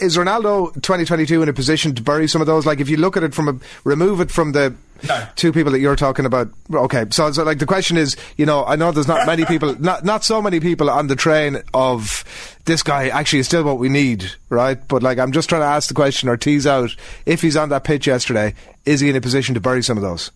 Is 0.00 0.16
Ronaldo 0.16 0.74
2022 0.74 1.42
in 1.42 1.48
a 1.48 1.52
position 1.52 1.94
to 1.94 2.02
bury 2.02 2.28
some 2.28 2.40
of 2.40 2.46
those? 2.46 2.64
Like, 2.64 2.80
if 2.80 2.88
you 2.88 2.96
look 2.96 3.16
at 3.16 3.24
it 3.24 3.34
from 3.34 3.48
a 3.48 3.58
remove 3.84 4.20
it 4.20 4.30
from 4.30 4.52
the 4.52 4.74
no. 5.06 5.26
two 5.36 5.52
people 5.52 5.72
that 5.72 5.80
you're 5.80 5.96
talking 5.96 6.24
about. 6.24 6.48
Okay, 6.72 7.06
so, 7.10 7.30
so 7.32 7.44
like 7.44 7.58
the 7.58 7.66
question 7.66 7.96
is, 7.96 8.16
you 8.36 8.46
know, 8.46 8.64
I 8.64 8.76
know 8.76 8.90
there's 8.92 9.08
not 9.08 9.26
many 9.26 9.44
people, 9.46 9.74
not 9.80 10.04
not 10.04 10.24
so 10.24 10.42
many 10.42 10.60
people 10.60 10.90
on 10.90 11.06
the 11.06 11.16
train 11.16 11.62
of 11.74 12.24
this 12.64 12.82
guy 12.82 13.08
actually 13.08 13.40
is 13.40 13.46
still 13.46 13.64
what 13.64 13.78
we 13.78 13.88
need, 13.88 14.30
right? 14.48 14.78
But 14.88 15.02
like, 15.02 15.18
I'm 15.18 15.32
just 15.32 15.48
trying 15.48 15.62
to 15.62 15.66
ask 15.66 15.88
the 15.88 15.94
question 15.94 16.28
or 16.28 16.36
tease 16.36 16.66
out 16.66 16.94
if 17.26 17.42
he's 17.42 17.56
on 17.56 17.68
that 17.70 17.84
pitch 17.84 18.06
yesterday, 18.06 18.54
is 18.84 19.00
he 19.00 19.10
in 19.10 19.16
a 19.16 19.20
position 19.20 19.54
to 19.54 19.60
bury 19.60 19.82
some 19.82 19.96
of 19.96 20.02
those? 20.02 20.30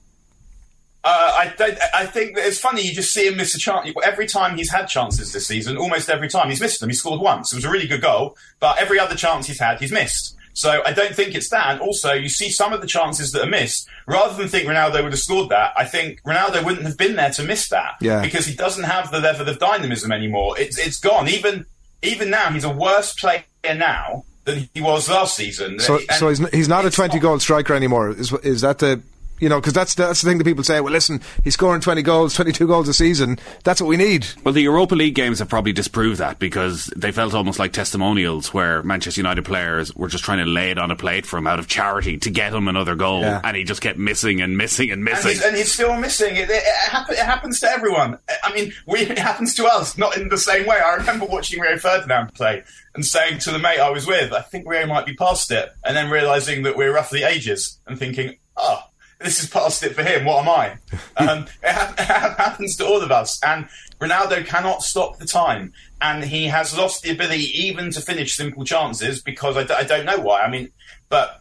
Uh, 1.05 1.33
I. 1.59 1.79
I 1.95 2.07
think 2.07 2.37
it's 2.37 2.59
funny. 2.59 2.83
You 2.83 2.95
just 2.95 3.13
see 3.13 3.27
him 3.27 3.37
miss 3.37 3.55
a 3.55 3.59
chance 3.59 3.91
every 4.05 4.27
time 4.27 4.57
he's 4.57 4.71
had 4.71 4.87
chances 4.87 5.33
this 5.33 5.47
season. 5.47 5.77
Almost 5.77 6.09
every 6.09 6.29
time 6.29 6.49
he's 6.49 6.61
missed 6.61 6.81
them. 6.81 6.89
He 6.89 6.95
scored 6.95 7.21
once. 7.21 7.53
It 7.53 7.57
was 7.57 7.65
a 7.65 7.71
really 7.71 7.89
good 7.89 8.03
goal, 8.03 8.37
but 8.61 8.79
every 8.79 8.99
other 8.99 9.17
chance 9.17 9.47
he's 9.47 9.59
had, 9.59 9.81
he's 9.81 9.93
missed. 9.93 10.37
So 10.55 10.83
I 10.85 10.93
don't 10.93 11.15
think 11.15 11.35
it's 11.35 11.49
that. 11.49 11.73
And 11.73 11.81
also, 11.81 12.13
you 12.13 12.29
see 12.29 12.51
some 12.51 12.73
of 12.73 12.81
the 12.81 12.87
chances 12.87 13.33
that 13.33 13.43
are 13.43 13.51
missed. 13.51 13.89
Rather 14.07 14.37
than 14.37 14.49
think 14.49 14.69
Ronaldo 14.69 15.03
would 15.03 15.13
have 15.13 15.21
scored 15.21 15.49
that, 15.49 15.73
I 15.77 15.85
think 15.85 16.23
Ronaldo 16.23 16.65
wouldn't 16.65 16.85
have 16.87 16.99
been 16.99 17.17
there 17.17 17.31
to 17.31 17.43
miss 17.43 17.69
that 17.71 17.95
yeah. 18.01 18.21
because 18.21 18.47
he 18.47 18.55
doesn't 18.55 18.85
have 18.85 19.11
the 19.11 19.21
level 19.21 19.49
of 19.49 19.59
dynamism 19.59 20.13
anymore. 20.13 20.59
It's 20.59 20.79
it's 20.79 20.99
gone. 20.99 21.29
Even 21.29 21.67
even 22.03 22.31
now, 22.31 22.51
he's 22.51 22.65
a 22.65 22.71
worse 22.71 23.15
player 23.15 23.45
now 23.65 24.25
than 24.45 24.69
he 24.75 24.81
was 24.81 25.09
last 25.09 25.37
season. 25.37 25.79
So, 25.79 25.99
and 25.99 26.19
so 26.19 26.29
he's, 26.29 26.49
he's 26.51 26.69
not 26.69 26.85
a 26.85 26.91
twenty 26.91 27.19
goal 27.19 27.39
striker 27.39 27.75
anymore. 27.75 28.11
Is 28.11 28.33
is 28.43 28.61
that 28.63 28.81
the 28.81 29.01
you 29.43 29.49
know, 29.49 29.61
because 29.61 29.73
that's 29.73 29.95
that's 29.97 30.23
the 30.23 30.29
thing 30.29 30.39
that 30.39 30.45
people 30.45 30.63
say. 30.63 30.81
Well, 30.81 30.93
listen, 30.93 31.21
he's 31.43 31.55
scoring 31.55 31.81
twenty 31.81 32.01
goals, 32.03 32.33
twenty 32.37 32.53
two 32.53 32.67
goals 32.69 32.89
a 32.89 32.95
season. 32.95 33.39
That's 33.65 33.81
what 33.81 33.89
we 33.89 33.97
need. 33.97 34.27
Well, 34.45 34.55
the 34.55 34.63
Europa 34.63 34.95
League 34.95 35.17
games 35.17 35.41
have 35.41 35.49
probably 35.49 35.73
disproved 35.73 36.21
that 36.21 36.39
because 36.39 36.87
they 36.97 37.11
felt 37.11 37.35
almost 37.35 37.59
like 37.59 37.73
testimonials 37.73 38.55
where 38.55 38.83
Manchester 38.85 39.19
United 39.21 39.45
players 39.45 39.95
were 39.97 40.07
just 40.09 40.23
trying 40.23 40.39
to 40.39 40.45
lay 40.45 40.71
it 40.71 40.79
on 40.79 40.91
a 40.93 40.97
plate 40.97 41.27
for 41.27 41.39
him 41.39 41.47
out 41.49 41.59
of 41.59 41.67
charity 41.67 42.17
to 42.19 42.31
get 42.31 42.55
him 42.55 42.69
another 42.69 42.95
goal, 42.95 43.21
Yeah. 43.23 43.41
and 43.43 43.57
he 43.57 43.65
just 43.65 43.81
kept 43.83 43.99
missing 43.99 44.41
and 44.41 44.57
missing 44.57 44.91
and 44.93 45.01
And 45.01 45.05
missing. 45.05 45.31
he's, 45.33 45.43
and 45.45 45.57
he's 45.57 45.73
still 45.73 45.97
missing. 45.99 46.37
It, 46.37 46.49
it, 46.49 46.63
it, 46.65 46.91
happen, 46.91 47.15
it 47.15 47.19
happens 47.25 47.59
to 47.61 47.69
everyone. 47.69 48.19
I 48.45 48.53
mean, 48.55 48.73
we, 48.87 49.01
it 49.01 49.19
happens 49.19 49.55
to 49.57 49.67
us, 49.67 49.99
not 49.99 50.17
in 50.17 50.29
the 50.29 50.39
same 50.39 50.67
way. 50.67 50.77
I 50.79 50.95
remember 50.95 51.27
watching 51.27 51.61
Rio 51.61 51.77
Ferdinand 51.79 52.33
play 52.35 52.63
and 52.95 53.05
saying 53.05 53.41
to 53.41 53.51
the 53.51 53.59
mate 53.59 53.81
I 53.81 53.91
was 53.91 54.07
with, 54.07 54.33
I 54.33 54.41
think 54.43 54.69
Rio 54.69 54.87
might 54.87 55.05
be 55.07 55.15
past 55.15 55.51
it, 55.51 55.69
and 55.85 55.97
then 55.97 56.11
realizing 56.11 56.63
that 56.63 56.77
we're 56.77 56.95
roughly 56.95 57.25
ages 57.25 57.79
and 57.89 57.99
thinking, 57.99 58.37
oh, 58.57 58.83
this 59.23 59.43
is 59.43 59.49
past 59.49 59.83
it 59.83 59.95
for 59.95 60.03
him. 60.03 60.25
What 60.25 60.43
am 60.43 60.49
I? 60.49 60.77
Um, 61.17 61.47
it, 61.63 61.71
ha- 61.71 61.95
it, 61.99 62.07
happens 62.07 62.77
to 62.77 62.87
all 62.87 63.01
of 63.03 63.13
us. 63.13 63.43
And 63.45 63.69
Ronaldo 64.01 64.45
cannot 64.47 64.83
stop 64.83 65.19
the 65.19 65.27
time. 65.27 65.73
And 66.01 66.25
he 66.25 66.47
has 66.47 66.77
lost 66.77 67.03
the 67.03 67.11
ability 67.11 67.45
even 67.67 67.91
to 67.93 68.01
finish 68.01 68.35
simple 68.35 68.65
chances 68.65 69.23
because 69.23 69.57
I 69.57 69.65
d- 69.65 69.75
I 69.75 69.85
don't 69.85 70.07
know 70.07 70.19
why. 70.19 70.43
I 70.43 70.51
mean, 70.51 70.71
but 71.09 71.41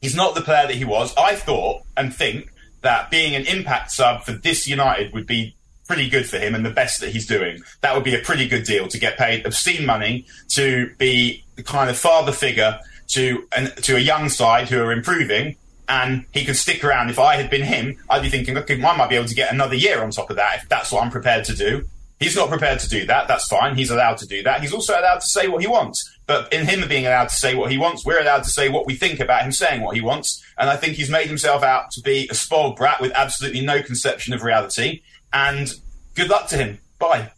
he's 0.00 0.14
not 0.14 0.34
the 0.34 0.40
player 0.40 0.66
that 0.66 0.76
he 0.76 0.84
was. 0.84 1.14
I 1.16 1.34
thought 1.34 1.82
and 1.96 2.14
think 2.14 2.50
that 2.82 3.10
being 3.10 3.34
an 3.34 3.46
impact 3.46 3.90
sub 3.90 4.22
for 4.22 4.32
this 4.32 4.66
United 4.66 5.12
would 5.12 5.26
be 5.26 5.54
pretty 5.88 6.08
good 6.08 6.28
for 6.28 6.38
him 6.38 6.54
and 6.54 6.64
the 6.64 6.70
best 6.70 7.00
that 7.00 7.10
he's 7.10 7.26
doing. 7.26 7.60
That 7.80 7.94
would 7.94 8.04
be 8.04 8.14
a 8.14 8.20
pretty 8.20 8.46
good 8.46 8.64
deal 8.64 8.86
to 8.88 8.98
get 8.98 9.18
paid 9.18 9.44
obscene 9.46 9.86
money 9.86 10.26
to 10.50 10.94
be 10.98 11.44
the 11.56 11.62
kind 11.62 11.90
of 11.90 11.98
father 11.98 12.30
figure 12.30 12.78
to 13.08 13.48
an, 13.56 13.72
to 13.82 13.96
a 13.96 13.98
young 13.98 14.28
side 14.28 14.68
who 14.68 14.80
are 14.80 14.92
improving. 14.92 15.56
And 15.88 16.26
he 16.32 16.44
could 16.44 16.56
stick 16.56 16.84
around. 16.84 17.08
If 17.08 17.18
I 17.18 17.36
had 17.36 17.48
been 17.48 17.62
him, 17.62 17.96
I'd 18.10 18.22
be 18.22 18.28
thinking, 18.28 18.56
okay, 18.58 18.82
I 18.82 18.96
might 18.96 19.08
be 19.08 19.16
able 19.16 19.28
to 19.28 19.34
get 19.34 19.52
another 19.52 19.74
year 19.74 20.02
on 20.02 20.10
top 20.10 20.28
of 20.28 20.36
that 20.36 20.62
if 20.62 20.68
that's 20.68 20.92
what 20.92 21.02
I'm 21.02 21.10
prepared 21.10 21.44
to 21.46 21.54
do. 21.54 21.84
He's 22.20 22.36
not 22.36 22.48
prepared 22.48 22.80
to 22.80 22.88
do 22.88 23.06
that. 23.06 23.28
That's 23.28 23.46
fine. 23.46 23.76
He's 23.76 23.90
allowed 23.90 24.18
to 24.18 24.26
do 24.26 24.42
that. 24.42 24.60
He's 24.60 24.72
also 24.72 24.98
allowed 24.98 25.20
to 25.20 25.26
say 25.26 25.46
what 25.46 25.62
he 25.62 25.68
wants. 25.68 26.16
But 26.26 26.52
in 26.52 26.66
him 26.66 26.86
being 26.88 27.06
allowed 27.06 27.28
to 27.28 27.34
say 27.34 27.54
what 27.54 27.70
he 27.70 27.78
wants, 27.78 28.04
we're 28.04 28.20
allowed 28.20 28.42
to 28.42 28.50
say 28.50 28.68
what 28.68 28.86
we 28.86 28.96
think 28.96 29.20
about 29.20 29.42
him 29.42 29.52
saying 29.52 29.82
what 29.82 29.94
he 29.94 30.02
wants. 30.02 30.44
And 30.58 30.68
I 30.68 30.76
think 30.76 30.94
he's 30.94 31.08
made 31.08 31.28
himself 31.28 31.62
out 31.62 31.90
to 31.92 32.02
be 32.02 32.28
a 32.28 32.34
spoiled 32.34 32.76
brat 32.76 33.00
with 33.00 33.12
absolutely 33.12 33.60
no 33.60 33.82
conception 33.82 34.34
of 34.34 34.42
reality. 34.42 35.02
And 35.32 35.72
good 36.14 36.28
luck 36.28 36.48
to 36.48 36.56
him. 36.56 36.80
Bye. 36.98 37.30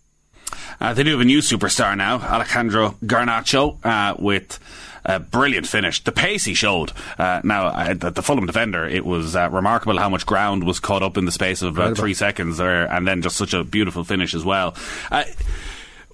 Uh, 0.80 0.94
they 0.94 1.02
do 1.02 1.12
have 1.12 1.20
a 1.20 1.24
new 1.24 1.38
superstar 1.38 1.94
now, 1.96 2.18
Alejandro 2.20 2.96
Garnacho, 3.04 3.84
uh, 3.84 4.16
with 4.18 4.58
a 5.04 5.18
brilliant 5.18 5.66
finish. 5.66 6.02
The 6.02 6.12
pace 6.12 6.44
he 6.44 6.54
showed. 6.54 6.92
Uh, 7.18 7.40
now, 7.44 7.66
uh, 7.66 7.94
the, 7.94 8.10
the, 8.10 8.22
Fulham 8.22 8.46
defender, 8.46 8.86
it 8.86 9.04
was 9.04 9.36
uh, 9.36 9.48
remarkable 9.50 9.98
how 9.98 10.08
much 10.08 10.26
ground 10.26 10.64
was 10.64 10.80
caught 10.80 11.02
up 11.02 11.16
in 11.16 11.24
the 11.24 11.32
space 11.32 11.62
of 11.62 11.76
about 11.76 11.96
three 11.96 12.14
seconds 12.14 12.58
there, 12.58 12.90
and 12.90 13.06
then 13.06 13.22
just 13.22 13.36
such 13.36 13.54
a 13.54 13.64
beautiful 13.64 14.04
finish 14.04 14.34
as 14.34 14.44
well. 14.44 14.74
Uh, 15.10 15.24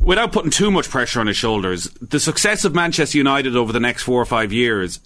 without 0.00 0.32
putting 0.32 0.50
too 0.50 0.70
much 0.70 0.88
pressure 0.88 1.20
on 1.20 1.26
his 1.26 1.36
shoulders, 1.36 1.84
the 2.00 2.20
success 2.20 2.64
of 2.64 2.74
Manchester 2.74 3.18
United 3.18 3.56
over 3.56 3.72
the 3.72 3.80
next 3.80 4.02
four 4.02 4.20
or 4.20 4.26
five 4.26 4.52
years 4.52 5.00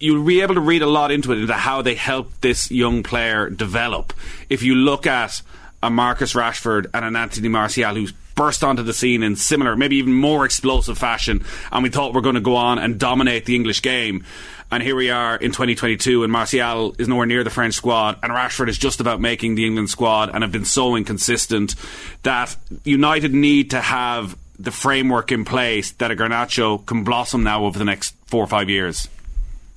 you'll 0.00 0.24
be 0.24 0.40
able 0.40 0.54
to 0.54 0.60
read 0.60 0.82
a 0.82 0.86
lot 0.86 1.10
into 1.10 1.32
it, 1.32 1.38
into 1.38 1.54
how 1.54 1.80
they 1.80 1.94
help 1.94 2.30
this 2.40 2.70
young 2.70 3.02
player 3.02 3.48
develop. 3.48 4.12
If 4.50 4.62
you 4.62 4.74
look 4.74 5.06
at 5.06 5.40
a 5.82 5.90
Marcus 5.90 6.34
Rashford 6.34 6.86
and 6.92 7.04
an 7.04 7.16
Anthony 7.16 7.48
Martial 7.48 7.94
who's 7.94 8.12
burst 8.34 8.64
onto 8.64 8.82
the 8.82 8.92
scene 8.92 9.22
in 9.22 9.36
similar, 9.36 9.76
maybe 9.76 9.96
even 9.96 10.12
more 10.12 10.44
explosive 10.44 10.98
fashion, 10.98 11.44
and 11.70 11.82
we 11.82 11.90
thought 11.90 12.12
we 12.12 12.18
are 12.18 12.22
going 12.22 12.34
to 12.34 12.40
go 12.40 12.56
on 12.56 12.78
and 12.78 12.98
dominate 12.98 13.44
the 13.44 13.56
English 13.56 13.82
game. 13.82 14.24
And 14.70 14.82
here 14.82 14.96
we 14.96 15.10
are 15.10 15.36
in 15.36 15.52
2022, 15.52 16.24
and 16.24 16.32
Martial 16.32 16.96
is 16.98 17.06
nowhere 17.06 17.26
near 17.26 17.44
the 17.44 17.50
French 17.50 17.74
squad, 17.74 18.18
and 18.22 18.32
Rashford 18.32 18.68
is 18.68 18.78
just 18.78 19.00
about 19.00 19.20
making 19.20 19.54
the 19.54 19.66
England 19.66 19.90
squad, 19.90 20.30
and 20.30 20.42
have 20.42 20.52
been 20.52 20.64
so 20.64 20.96
inconsistent 20.96 21.74
that 22.22 22.56
United 22.82 23.34
need 23.34 23.70
to 23.70 23.80
have 23.80 24.36
the 24.58 24.70
framework 24.70 25.32
in 25.32 25.44
place 25.44 25.92
that 25.92 26.10
a 26.10 26.16
Garnacho 26.16 26.84
can 26.86 27.04
blossom 27.04 27.42
now 27.42 27.64
over 27.64 27.78
the 27.78 27.84
next 27.84 28.14
four 28.26 28.42
or 28.42 28.46
five 28.46 28.70
years. 28.70 29.08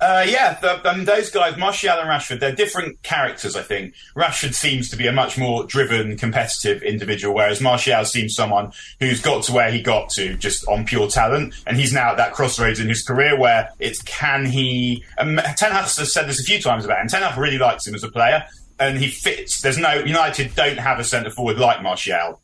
Uh, 0.00 0.24
yeah, 0.28 0.58
the, 0.60 0.80
I 0.88 0.96
mean, 0.96 1.04
those 1.06 1.30
guys, 1.30 1.56
Martial 1.56 1.98
and 1.98 2.08
Rashford, 2.08 2.38
they're 2.38 2.54
different 2.54 3.02
characters, 3.02 3.56
I 3.56 3.62
think. 3.62 3.94
Rashford 4.14 4.54
seems 4.54 4.88
to 4.90 4.96
be 4.96 5.08
a 5.08 5.12
much 5.12 5.36
more 5.36 5.64
driven, 5.64 6.16
competitive 6.16 6.82
individual, 6.82 7.34
whereas 7.34 7.60
Martial 7.60 8.04
seems 8.04 8.34
someone 8.34 8.72
who's 9.00 9.20
got 9.20 9.42
to 9.44 9.52
where 9.52 9.72
he 9.72 9.82
got 9.82 10.10
to 10.10 10.36
just 10.36 10.66
on 10.68 10.84
pure 10.84 11.08
talent. 11.08 11.54
And 11.66 11.76
he's 11.76 11.92
now 11.92 12.12
at 12.12 12.16
that 12.18 12.32
crossroads 12.32 12.78
in 12.78 12.88
his 12.88 13.02
career 13.02 13.36
where 13.36 13.70
it's 13.80 14.00
can 14.02 14.46
he. 14.46 15.04
Um, 15.18 15.40
Ten 15.56 15.72
Hag 15.72 15.84
has 15.84 16.12
said 16.12 16.28
this 16.28 16.40
a 16.40 16.44
few 16.44 16.60
times 16.60 16.84
about 16.84 17.00
him. 17.00 17.08
Ten 17.08 17.22
Hag 17.22 17.36
really 17.36 17.58
likes 17.58 17.86
him 17.86 17.94
as 17.96 18.04
a 18.04 18.10
player, 18.10 18.44
and 18.78 18.98
he 18.98 19.08
fits. 19.08 19.60
There's 19.62 19.78
no. 19.78 19.94
United 19.94 20.54
don't 20.54 20.78
have 20.78 21.00
a 21.00 21.04
centre 21.04 21.30
forward 21.30 21.58
like 21.58 21.82
Martial 21.82 22.40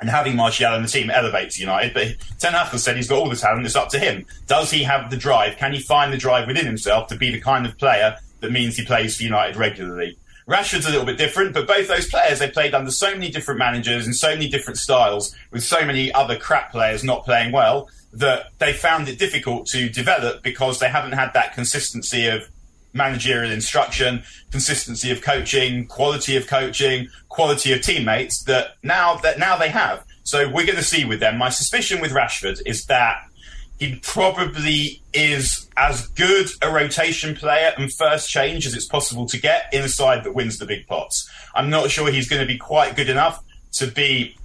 and 0.00 0.08
having 0.08 0.36
Martial 0.36 0.74
in 0.74 0.82
the 0.82 0.88
team 0.88 1.10
elevates 1.10 1.58
United. 1.58 1.94
But 1.94 2.16
Ten 2.38 2.52
Hag 2.52 2.68
has 2.68 2.84
said 2.84 2.96
he's 2.96 3.08
got 3.08 3.18
all 3.18 3.28
the 3.28 3.36
talent. 3.36 3.66
It's 3.66 3.76
up 3.76 3.88
to 3.90 3.98
him. 3.98 4.26
Does 4.46 4.70
he 4.70 4.84
have 4.84 5.10
the 5.10 5.16
drive? 5.16 5.56
Can 5.56 5.72
he 5.72 5.80
find 5.80 6.12
the 6.12 6.18
drive 6.18 6.46
within 6.46 6.66
himself 6.66 7.08
to 7.08 7.16
be 7.16 7.30
the 7.30 7.40
kind 7.40 7.66
of 7.66 7.76
player 7.78 8.16
that 8.40 8.52
means 8.52 8.76
he 8.76 8.84
plays 8.84 9.16
for 9.16 9.24
United 9.24 9.56
regularly? 9.56 10.16
Rashford's 10.46 10.86
a 10.86 10.90
little 10.90 11.04
bit 11.04 11.18
different, 11.18 11.52
but 11.52 11.66
both 11.66 11.88
those 11.88 12.08
players 12.08 12.38
they 12.38 12.50
played 12.50 12.74
under 12.74 12.90
so 12.90 13.10
many 13.12 13.30
different 13.30 13.58
managers 13.58 14.06
and 14.06 14.16
so 14.16 14.28
many 14.30 14.48
different 14.48 14.78
styles, 14.78 15.34
with 15.50 15.62
so 15.62 15.84
many 15.84 16.10
other 16.12 16.38
crap 16.38 16.72
players 16.72 17.04
not 17.04 17.26
playing 17.26 17.52
well, 17.52 17.90
that 18.14 18.46
they 18.58 18.72
found 18.72 19.08
it 19.08 19.18
difficult 19.18 19.66
to 19.66 19.90
develop 19.90 20.42
because 20.42 20.78
they 20.78 20.88
haven't 20.88 21.12
had 21.12 21.32
that 21.34 21.54
consistency 21.54 22.26
of 22.28 22.48
managerial 22.92 23.52
instruction, 23.52 24.22
consistency 24.50 25.10
of 25.10 25.22
coaching, 25.22 25.86
quality 25.86 26.36
of 26.36 26.46
coaching, 26.46 27.08
quality 27.28 27.72
of 27.72 27.82
teammates 27.82 28.42
that 28.44 28.76
now 28.82 29.16
that 29.16 29.38
now 29.38 29.56
they 29.56 29.68
have. 29.68 30.04
So 30.24 30.46
we're 30.46 30.66
going 30.66 30.76
to 30.76 30.84
see 30.84 31.04
with 31.04 31.20
them. 31.20 31.38
My 31.38 31.48
suspicion 31.48 32.00
with 32.00 32.12
Rashford 32.12 32.60
is 32.66 32.84
that 32.86 33.24
he 33.78 33.96
probably 34.02 35.00
is 35.14 35.68
as 35.76 36.08
good 36.08 36.48
a 36.60 36.70
rotation 36.70 37.34
player 37.34 37.72
and 37.76 37.92
first 37.92 38.28
change 38.28 38.66
as 38.66 38.74
it's 38.74 38.86
possible 38.86 39.26
to 39.26 39.40
get 39.40 39.72
in 39.72 39.84
a 39.84 39.88
side 39.88 40.24
that 40.24 40.34
wins 40.34 40.58
the 40.58 40.66
big 40.66 40.86
pots. 40.86 41.30
I'm 41.54 41.70
not 41.70 41.90
sure 41.90 42.10
he's 42.10 42.28
going 42.28 42.42
to 42.42 42.46
be 42.46 42.58
quite 42.58 42.96
good 42.96 43.08
enough 43.08 43.42
to 43.74 43.86
be 43.86 44.36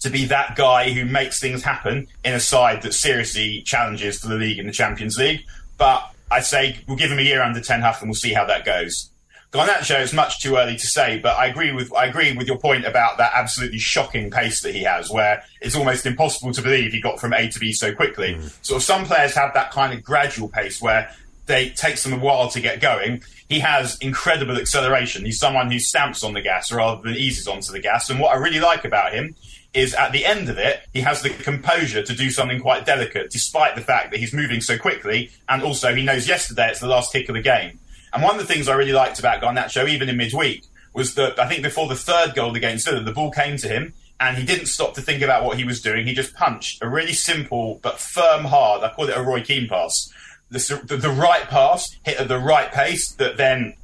to 0.00 0.10
be 0.10 0.26
that 0.26 0.54
guy 0.56 0.90
who 0.90 1.04
makes 1.04 1.40
things 1.40 1.62
happen 1.62 2.06
in 2.24 2.32
a 2.32 2.40
side 2.40 2.82
that 2.82 2.94
seriously 2.94 3.62
challenges 3.62 4.20
for 4.20 4.28
the 4.28 4.36
league 4.36 4.58
and 4.58 4.68
the 4.68 4.72
Champions 4.72 5.18
League. 5.18 5.40
But 5.76 6.14
I 6.30 6.40
say 6.40 6.78
we'll 6.86 6.96
give 6.96 7.10
him 7.10 7.18
a 7.18 7.22
year 7.22 7.42
under 7.42 7.60
Ten 7.60 7.80
Hag 7.80 7.96
and 8.00 8.08
we'll 8.08 8.14
see 8.14 8.32
how 8.32 8.44
that 8.46 8.64
goes. 8.64 9.10
Garnacho 9.50 10.02
is 10.02 10.12
much 10.12 10.42
too 10.42 10.56
early 10.56 10.76
to 10.76 10.86
say, 10.86 11.18
but 11.18 11.38
I 11.38 11.46
agree 11.46 11.72
with 11.72 11.92
I 11.94 12.04
agree 12.04 12.36
with 12.36 12.46
your 12.46 12.58
point 12.58 12.84
about 12.84 13.16
that 13.16 13.32
absolutely 13.34 13.78
shocking 13.78 14.30
pace 14.30 14.60
that 14.60 14.74
he 14.74 14.82
has, 14.82 15.10
where 15.10 15.42
it's 15.62 15.74
almost 15.74 16.04
impossible 16.04 16.52
to 16.52 16.60
believe 16.60 16.92
he 16.92 17.00
got 17.00 17.18
from 17.18 17.32
A 17.32 17.48
to 17.48 17.58
B 17.58 17.72
so 17.72 17.94
quickly. 17.94 18.34
Mm. 18.34 18.64
Sort 18.64 18.76
of 18.76 18.82
some 18.82 19.06
players 19.06 19.34
have 19.34 19.54
that 19.54 19.70
kind 19.70 19.94
of 19.94 20.04
gradual 20.04 20.48
pace 20.48 20.82
where 20.82 21.10
they 21.46 21.70
takes 21.70 22.04
them 22.04 22.12
a 22.12 22.18
while 22.18 22.50
to 22.50 22.60
get 22.60 22.82
going. 22.82 23.22
He 23.48 23.60
has 23.60 23.96
incredible 24.02 24.58
acceleration. 24.58 25.24
He's 25.24 25.38
someone 25.38 25.70
who 25.70 25.78
stamps 25.78 26.22
on 26.22 26.34
the 26.34 26.42
gas 26.42 26.70
rather 26.70 27.00
than 27.00 27.16
eases 27.16 27.48
onto 27.48 27.72
the 27.72 27.80
gas. 27.80 28.10
And 28.10 28.20
what 28.20 28.36
I 28.36 28.38
really 28.38 28.60
like 28.60 28.84
about 28.84 29.14
him 29.14 29.34
is 29.78 29.94
at 29.94 30.12
the 30.12 30.24
end 30.24 30.48
of 30.48 30.58
it, 30.58 30.80
he 30.92 31.00
has 31.00 31.22
the 31.22 31.30
composure 31.30 32.02
to 32.02 32.14
do 32.14 32.30
something 32.30 32.60
quite 32.60 32.84
delicate, 32.84 33.30
despite 33.30 33.74
the 33.74 33.80
fact 33.80 34.10
that 34.10 34.20
he's 34.20 34.32
moving 34.32 34.60
so 34.60 34.78
quickly. 34.78 35.30
And 35.48 35.62
also, 35.62 35.94
he 35.94 36.02
knows 36.02 36.28
yesterday 36.28 36.68
it's 36.68 36.80
the 36.80 36.86
last 36.88 37.12
kick 37.12 37.28
of 37.28 37.34
the 37.34 37.42
game. 37.42 37.78
And 38.12 38.22
one 38.22 38.34
of 38.34 38.40
the 38.40 38.52
things 38.52 38.68
I 38.68 38.74
really 38.74 38.92
liked 38.92 39.18
about 39.18 39.42
Garnacho, 39.42 39.88
even 39.88 40.08
in 40.08 40.16
midweek, 40.16 40.64
was 40.94 41.14
that 41.14 41.38
I 41.38 41.48
think 41.48 41.62
before 41.62 41.88
the 41.88 41.94
third 41.94 42.34
goal 42.34 42.54
against 42.56 42.86
Villa, 42.86 43.02
the 43.02 43.12
ball 43.12 43.30
came 43.30 43.56
to 43.58 43.68
him 43.68 43.94
and 44.20 44.36
he 44.36 44.44
didn't 44.44 44.66
stop 44.66 44.94
to 44.94 45.02
think 45.02 45.22
about 45.22 45.44
what 45.44 45.56
he 45.56 45.64
was 45.64 45.80
doing. 45.80 46.06
He 46.06 46.14
just 46.14 46.34
punched 46.34 46.82
a 46.82 46.88
really 46.88 47.12
simple 47.12 47.78
but 47.82 48.00
firm, 48.00 48.44
hard, 48.44 48.82
I 48.82 48.90
call 48.90 49.08
it 49.08 49.16
a 49.16 49.22
Roy 49.22 49.42
Keane 49.42 49.68
pass. 49.68 50.12
The, 50.50 50.82
the, 50.84 50.96
the 50.96 51.10
right 51.10 51.44
pass 51.44 51.94
hit 52.04 52.18
at 52.18 52.28
the 52.28 52.38
right 52.38 52.72
pace 52.72 53.12
that 53.12 53.36
then 53.36 53.74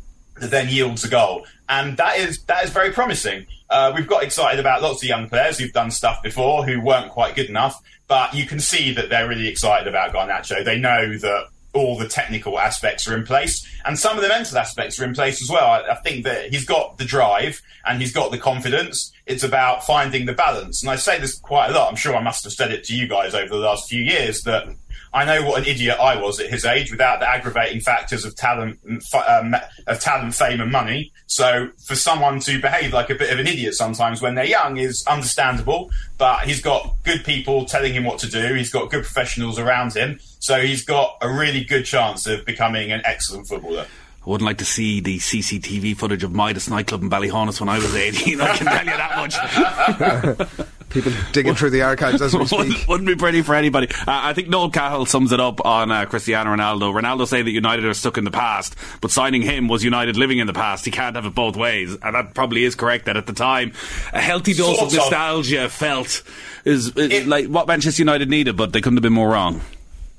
that 0.40 0.50
then 0.50 0.68
yields 0.68 1.04
a 1.04 1.08
goal, 1.08 1.46
and 1.68 1.96
that 1.96 2.18
is 2.18 2.42
that 2.44 2.64
is 2.64 2.70
very 2.70 2.92
promising. 2.92 3.46
Uh, 3.70 3.92
we've 3.94 4.06
got 4.06 4.22
excited 4.22 4.60
about 4.60 4.82
lots 4.82 5.02
of 5.02 5.08
young 5.08 5.28
players 5.28 5.58
who've 5.58 5.72
done 5.72 5.90
stuff 5.90 6.22
before 6.22 6.64
who 6.64 6.80
weren't 6.80 7.10
quite 7.10 7.34
good 7.34 7.48
enough, 7.48 7.82
but 8.06 8.34
you 8.34 8.46
can 8.46 8.60
see 8.60 8.92
that 8.94 9.08
they're 9.08 9.28
really 9.28 9.48
excited 9.48 9.88
about 9.88 10.12
Garnacho. 10.12 10.64
They 10.64 10.78
know 10.78 11.16
that 11.18 11.46
all 11.72 11.98
the 11.98 12.08
technical 12.08 12.58
aspects 12.58 13.08
are 13.08 13.16
in 13.16 13.24
place, 13.24 13.66
and 13.84 13.98
some 13.98 14.16
of 14.16 14.22
the 14.22 14.28
mental 14.28 14.58
aspects 14.58 15.00
are 15.00 15.04
in 15.04 15.14
place 15.14 15.42
as 15.42 15.50
well. 15.50 15.66
I, 15.68 15.92
I 15.92 15.94
think 15.96 16.24
that 16.24 16.52
he's 16.52 16.64
got 16.64 16.98
the 16.98 17.04
drive 17.04 17.60
and 17.84 18.00
he's 18.00 18.12
got 18.12 18.30
the 18.30 18.38
confidence. 18.38 19.12
It's 19.26 19.42
about 19.42 19.84
finding 19.84 20.26
the 20.26 20.34
balance, 20.34 20.82
and 20.82 20.90
I 20.90 20.96
say 20.96 21.18
this 21.18 21.38
quite 21.38 21.70
a 21.70 21.74
lot. 21.74 21.88
I'm 21.88 21.96
sure 21.96 22.14
I 22.14 22.22
must 22.22 22.44
have 22.44 22.52
said 22.52 22.72
it 22.72 22.84
to 22.84 22.96
you 22.96 23.08
guys 23.08 23.34
over 23.34 23.48
the 23.48 23.56
last 23.56 23.88
few 23.88 24.02
years 24.02 24.42
that 24.42 24.68
I 25.14 25.24
know 25.24 25.46
what 25.46 25.62
an 25.62 25.68
idiot 25.68 25.96
I 26.00 26.20
was 26.20 26.40
at 26.40 26.50
his 26.50 26.64
age 26.64 26.90
without 26.90 27.20
the 27.20 27.28
aggravating 27.28 27.80
factors 27.80 28.24
of 28.24 28.34
talent, 28.34 28.80
um, 29.28 29.54
of 29.86 30.00
talent, 30.00 30.34
fame, 30.34 30.60
and 30.60 30.72
money. 30.72 31.12
So 31.26 31.68
for 31.86 31.94
someone 31.94 32.40
to 32.40 32.60
behave 32.60 32.92
like 32.92 33.10
a 33.10 33.14
bit 33.14 33.32
of 33.32 33.38
an 33.38 33.46
idiot 33.46 33.74
sometimes 33.74 34.20
when 34.20 34.34
they're 34.34 34.44
young 34.44 34.76
is 34.76 35.06
understandable. 35.06 35.92
But 36.18 36.48
he's 36.48 36.60
got 36.60 36.96
good 37.04 37.24
people 37.24 37.64
telling 37.64 37.94
him 37.94 38.04
what 38.04 38.18
to 38.20 38.28
do. 38.28 38.54
He's 38.54 38.72
got 38.72 38.90
good 38.90 39.04
professionals 39.04 39.56
around 39.56 39.94
him. 39.94 40.18
So 40.40 40.60
he's 40.60 40.84
got 40.84 41.16
a 41.22 41.32
really 41.32 41.62
good 41.62 41.84
chance 41.84 42.26
of 42.26 42.44
becoming 42.44 42.90
an 42.90 43.00
excellent 43.04 43.46
footballer. 43.46 43.86
I 44.26 44.30
wouldn't 44.30 44.46
like 44.46 44.58
to 44.58 44.64
see 44.64 45.00
the 45.00 45.18
CCTV 45.18 45.96
footage 45.96 46.24
of 46.24 46.32
Midas 46.32 46.68
nightclub 46.68 47.02
in 47.02 47.10
Ballyhaunis 47.10 47.60
when 47.60 47.68
I 47.68 47.76
was 47.76 47.94
18. 47.94 48.40
I 48.40 48.56
can 48.56 48.66
tell 48.66 48.84
you 48.84 48.96
that 48.96 50.48
much. 50.48 50.68
People 50.94 51.12
digging 51.32 51.56
through 51.56 51.70
the 51.70 51.82
archives 51.82 52.22
as 52.22 52.36
we 52.36 52.46
speak. 52.46 52.86
Wouldn't 52.86 53.08
be 53.08 53.16
pretty 53.16 53.42
for 53.42 53.56
anybody. 53.56 53.88
Uh, 53.90 54.04
I 54.06 54.32
think 54.32 54.48
Noel 54.48 54.70
Cahill 54.70 55.06
sums 55.06 55.32
it 55.32 55.40
up 55.40 55.64
on 55.66 55.90
uh, 55.90 56.06
Cristiano 56.06 56.54
Ronaldo. 56.54 56.94
Ronaldo 56.94 57.26
saying 57.26 57.46
that 57.46 57.50
United 57.50 57.84
are 57.84 57.94
stuck 57.94 58.16
in 58.16 58.22
the 58.22 58.30
past, 58.30 58.76
but 59.00 59.10
signing 59.10 59.42
him 59.42 59.66
was 59.66 59.82
United 59.82 60.16
living 60.16 60.38
in 60.38 60.46
the 60.46 60.52
past. 60.52 60.84
He 60.84 60.92
can't 60.92 61.16
have 61.16 61.26
it 61.26 61.34
both 61.34 61.56
ways. 61.56 61.96
And 62.00 62.14
that 62.14 62.32
probably 62.32 62.62
is 62.62 62.76
correct 62.76 63.06
that 63.06 63.16
at 63.16 63.26
the 63.26 63.32
time, 63.32 63.72
a 64.12 64.20
healthy 64.20 64.54
dose 64.54 64.76
sort 64.78 64.92
of 64.92 64.96
nostalgia 64.96 65.64
of. 65.64 65.72
felt 65.72 66.22
is, 66.64 66.96
is 66.96 67.10
it, 67.10 67.26
like 67.26 67.46
what 67.48 67.66
Manchester 67.66 68.00
United 68.00 68.30
needed, 68.30 68.56
but 68.56 68.72
they 68.72 68.80
couldn't 68.80 68.98
have 68.98 69.02
been 69.02 69.12
more 69.12 69.30
wrong. 69.30 69.62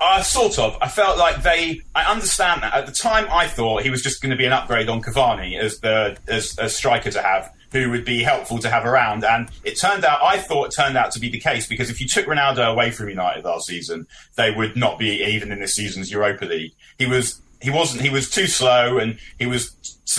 Uh, 0.08 0.22
sort 0.22 0.60
of. 0.60 0.78
I 0.82 0.88
felt 0.88 1.18
like 1.18 1.42
they. 1.42 1.82
I 1.96 2.04
understand 2.12 2.62
that. 2.62 2.76
At 2.76 2.86
the 2.86 2.92
time, 2.92 3.26
I 3.32 3.48
thought 3.48 3.82
he 3.82 3.90
was 3.90 4.04
just 4.04 4.22
going 4.22 4.30
to 4.30 4.36
be 4.36 4.46
an 4.46 4.54
upgrade 4.54 4.88
on 4.88 5.02
Cavani 5.02 5.58
as 5.60 5.80
the 5.80 6.16
as 6.28 6.56
a 6.60 6.70
striker 6.70 7.10
to 7.10 7.22
have, 7.24 7.52
who 7.72 7.90
would 7.90 8.06
be 8.06 8.22
helpful 8.22 8.60
to 8.60 8.70
have 8.70 8.86
around. 8.86 9.24
And 9.24 9.50
it 9.64 9.80
turned 9.80 10.06
out, 10.06 10.22
I 10.22 10.38
thought 10.38 10.68
it 10.68 10.76
turned 10.76 10.96
out 10.96 11.12
to 11.14 11.20
be 11.20 11.30
the 11.30 11.40
case 11.40 11.66
because 11.66 11.90
if 11.90 12.00
you 12.00 12.08
took 12.08 12.28
Ronaldo 12.28 12.72
away 12.72 12.92
from 12.92 13.10
United 13.10 13.46
last 13.46 13.66
season, 13.66 14.06
they 14.36 14.52
would 14.52 14.76
not 14.78 15.00
be 15.00 15.24
even 15.24 15.52
in 15.52 15.60
this 15.60 15.74
season's 15.74 16.12
Europa 16.12 16.46
League. 16.46 16.74
He 17.00 17.08
was. 17.08 17.42
He 17.66 17.72
wasn't. 17.72 18.04
He 18.04 18.12
was 18.12 18.30
too 18.30 18.46
slow, 18.46 19.00
and 19.00 19.18
he 19.40 19.48
was 19.48 19.72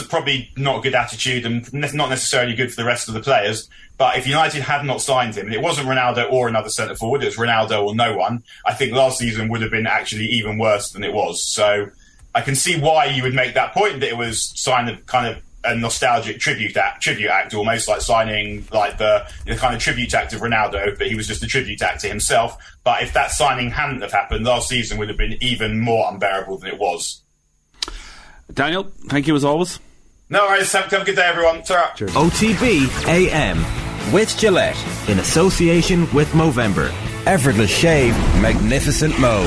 probably 0.08 0.50
not 0.56 0.78
a 0.78 0.82
good 0.82 0.96
attitude, 0.96 1.46
and 1.46 1.72
not 1.72 2.10
necessarily 2.10 2.54
good 2.56 2.70
for 2.70 2.76
the 2.76 2.84
rest 2.84 3.06
of 3.06 3.14
the 3.14 3.20
players. 3.20 3.68
But 3.98 4.18
if 4.18 4.26
United 4.26 4.62
had 4.62 4.84
not 4.84 5.00
signed 5.00 5.36
him, 5.36 5.46
and 5.46 5.54
it 5.54 5.62
wasn't 5.62 5.86
Ronaldo 5.86 6.30
or 6.30 6.48
another 6.48 6.68
centre 6.68 6.96
forward, 6.96 7.22
it 7.22 7.26
was 7.26 7.36
Ronaldo 7.36 7.86
or 7.86 7.94
no 7.94 8.16
one, 8.16 8.42
I 8.66 8.74
think 8.74 8.92
last 8.92 9.18
season 9.18 9.48
would 9.48 9.62
have 9.62 9.70
been 9.70 9.86
actually 9.86 10.26
even 10.26 10.58
worse 10.58 10.90
than 10.90 11.04
it 11.04 11.12
was. 11.12 11.44
So 11.44 11.86
I 12.34 12.40
can 12.40 12.56
see 12.56 12.78
why 12.78 13.06
you 13.06 13.22
would 13.22 13.34
make 13.34 13.54
that 13.54 13.72
point 13.72 14.00
that 14.00 14.08
it 14.08 14.16
was 14.16 14.52
signed 14.60 14.90
of 14.90 15.06
kind 15.06 15.28
of 15.28 15.42
a 15.64 15.74
nostalgic 15.74 16.38
tribute 16.38 16.76
act, 16.76 17.02
tribute 17.02 17.30
act, 17.30 17.54
almost 17.54 17.88
like 17.88 18.00
signing 18.00 18.66
like 18.72 18.98
the, 18.98 19.26
the 19.46 19.56
kind 19.56 19.74
of 19.74 19.80
tribute 19.80 20.14
act 20.14 20.32
of 20.32 20.40
Ronaldo, 20.40 20.96
but 20.98 21.06
he 21.06 21.14
was 21.14 21.26
just 21.26 21.42
a 21.42 21.46
tribute 21.46 21.80
act 21.82 22.00
to 22.02 22.08
himself. 22.08 22.56
But 22.84 23.02
if 23.02 23.12
that 23.14 23.30
signing 23.30 23.70
hadn't 23.70 24.02
have 24.02 24.12
happened, 24.12 24.44
last 24.44 24.68
season 24.68 24.98
would 24.98 25.08
have 25.08 25.18
been 25.18 25.36
even 25.40 25.80
more 25.80 26.10
unbearable 26.10 26.58
than 26.58 26.70
it 26.70 26.78
was. 26.78 27.22
Daniel, 28.52 28.84
thank 29.08 29.26
you 29.26 29.34
as 29.34 29.44
always. 29.44 29.80
No 30.28 30.46
worries. 30.46 30.72
Have, 30.72 30.86
have 30.86 31.02
a 31.02 31.04
good 31.04 31.16
day, 31.16 31.26
everyone. 31.26 31.62
Ta-ra. 31.62 31.92
OTB 31.94 33.06
AM 33.06 34.12
with 34.12 34.36
Gillette 34.36 34.76
in 35.08 35.18
association 35.18 36.12
with 36.12 36.28
Movember. 36.30 36.92
Effortless 37.26 37.70
shave, 37.70 38.16
magnificent 38.40 39.18
mo. 39.20 39.42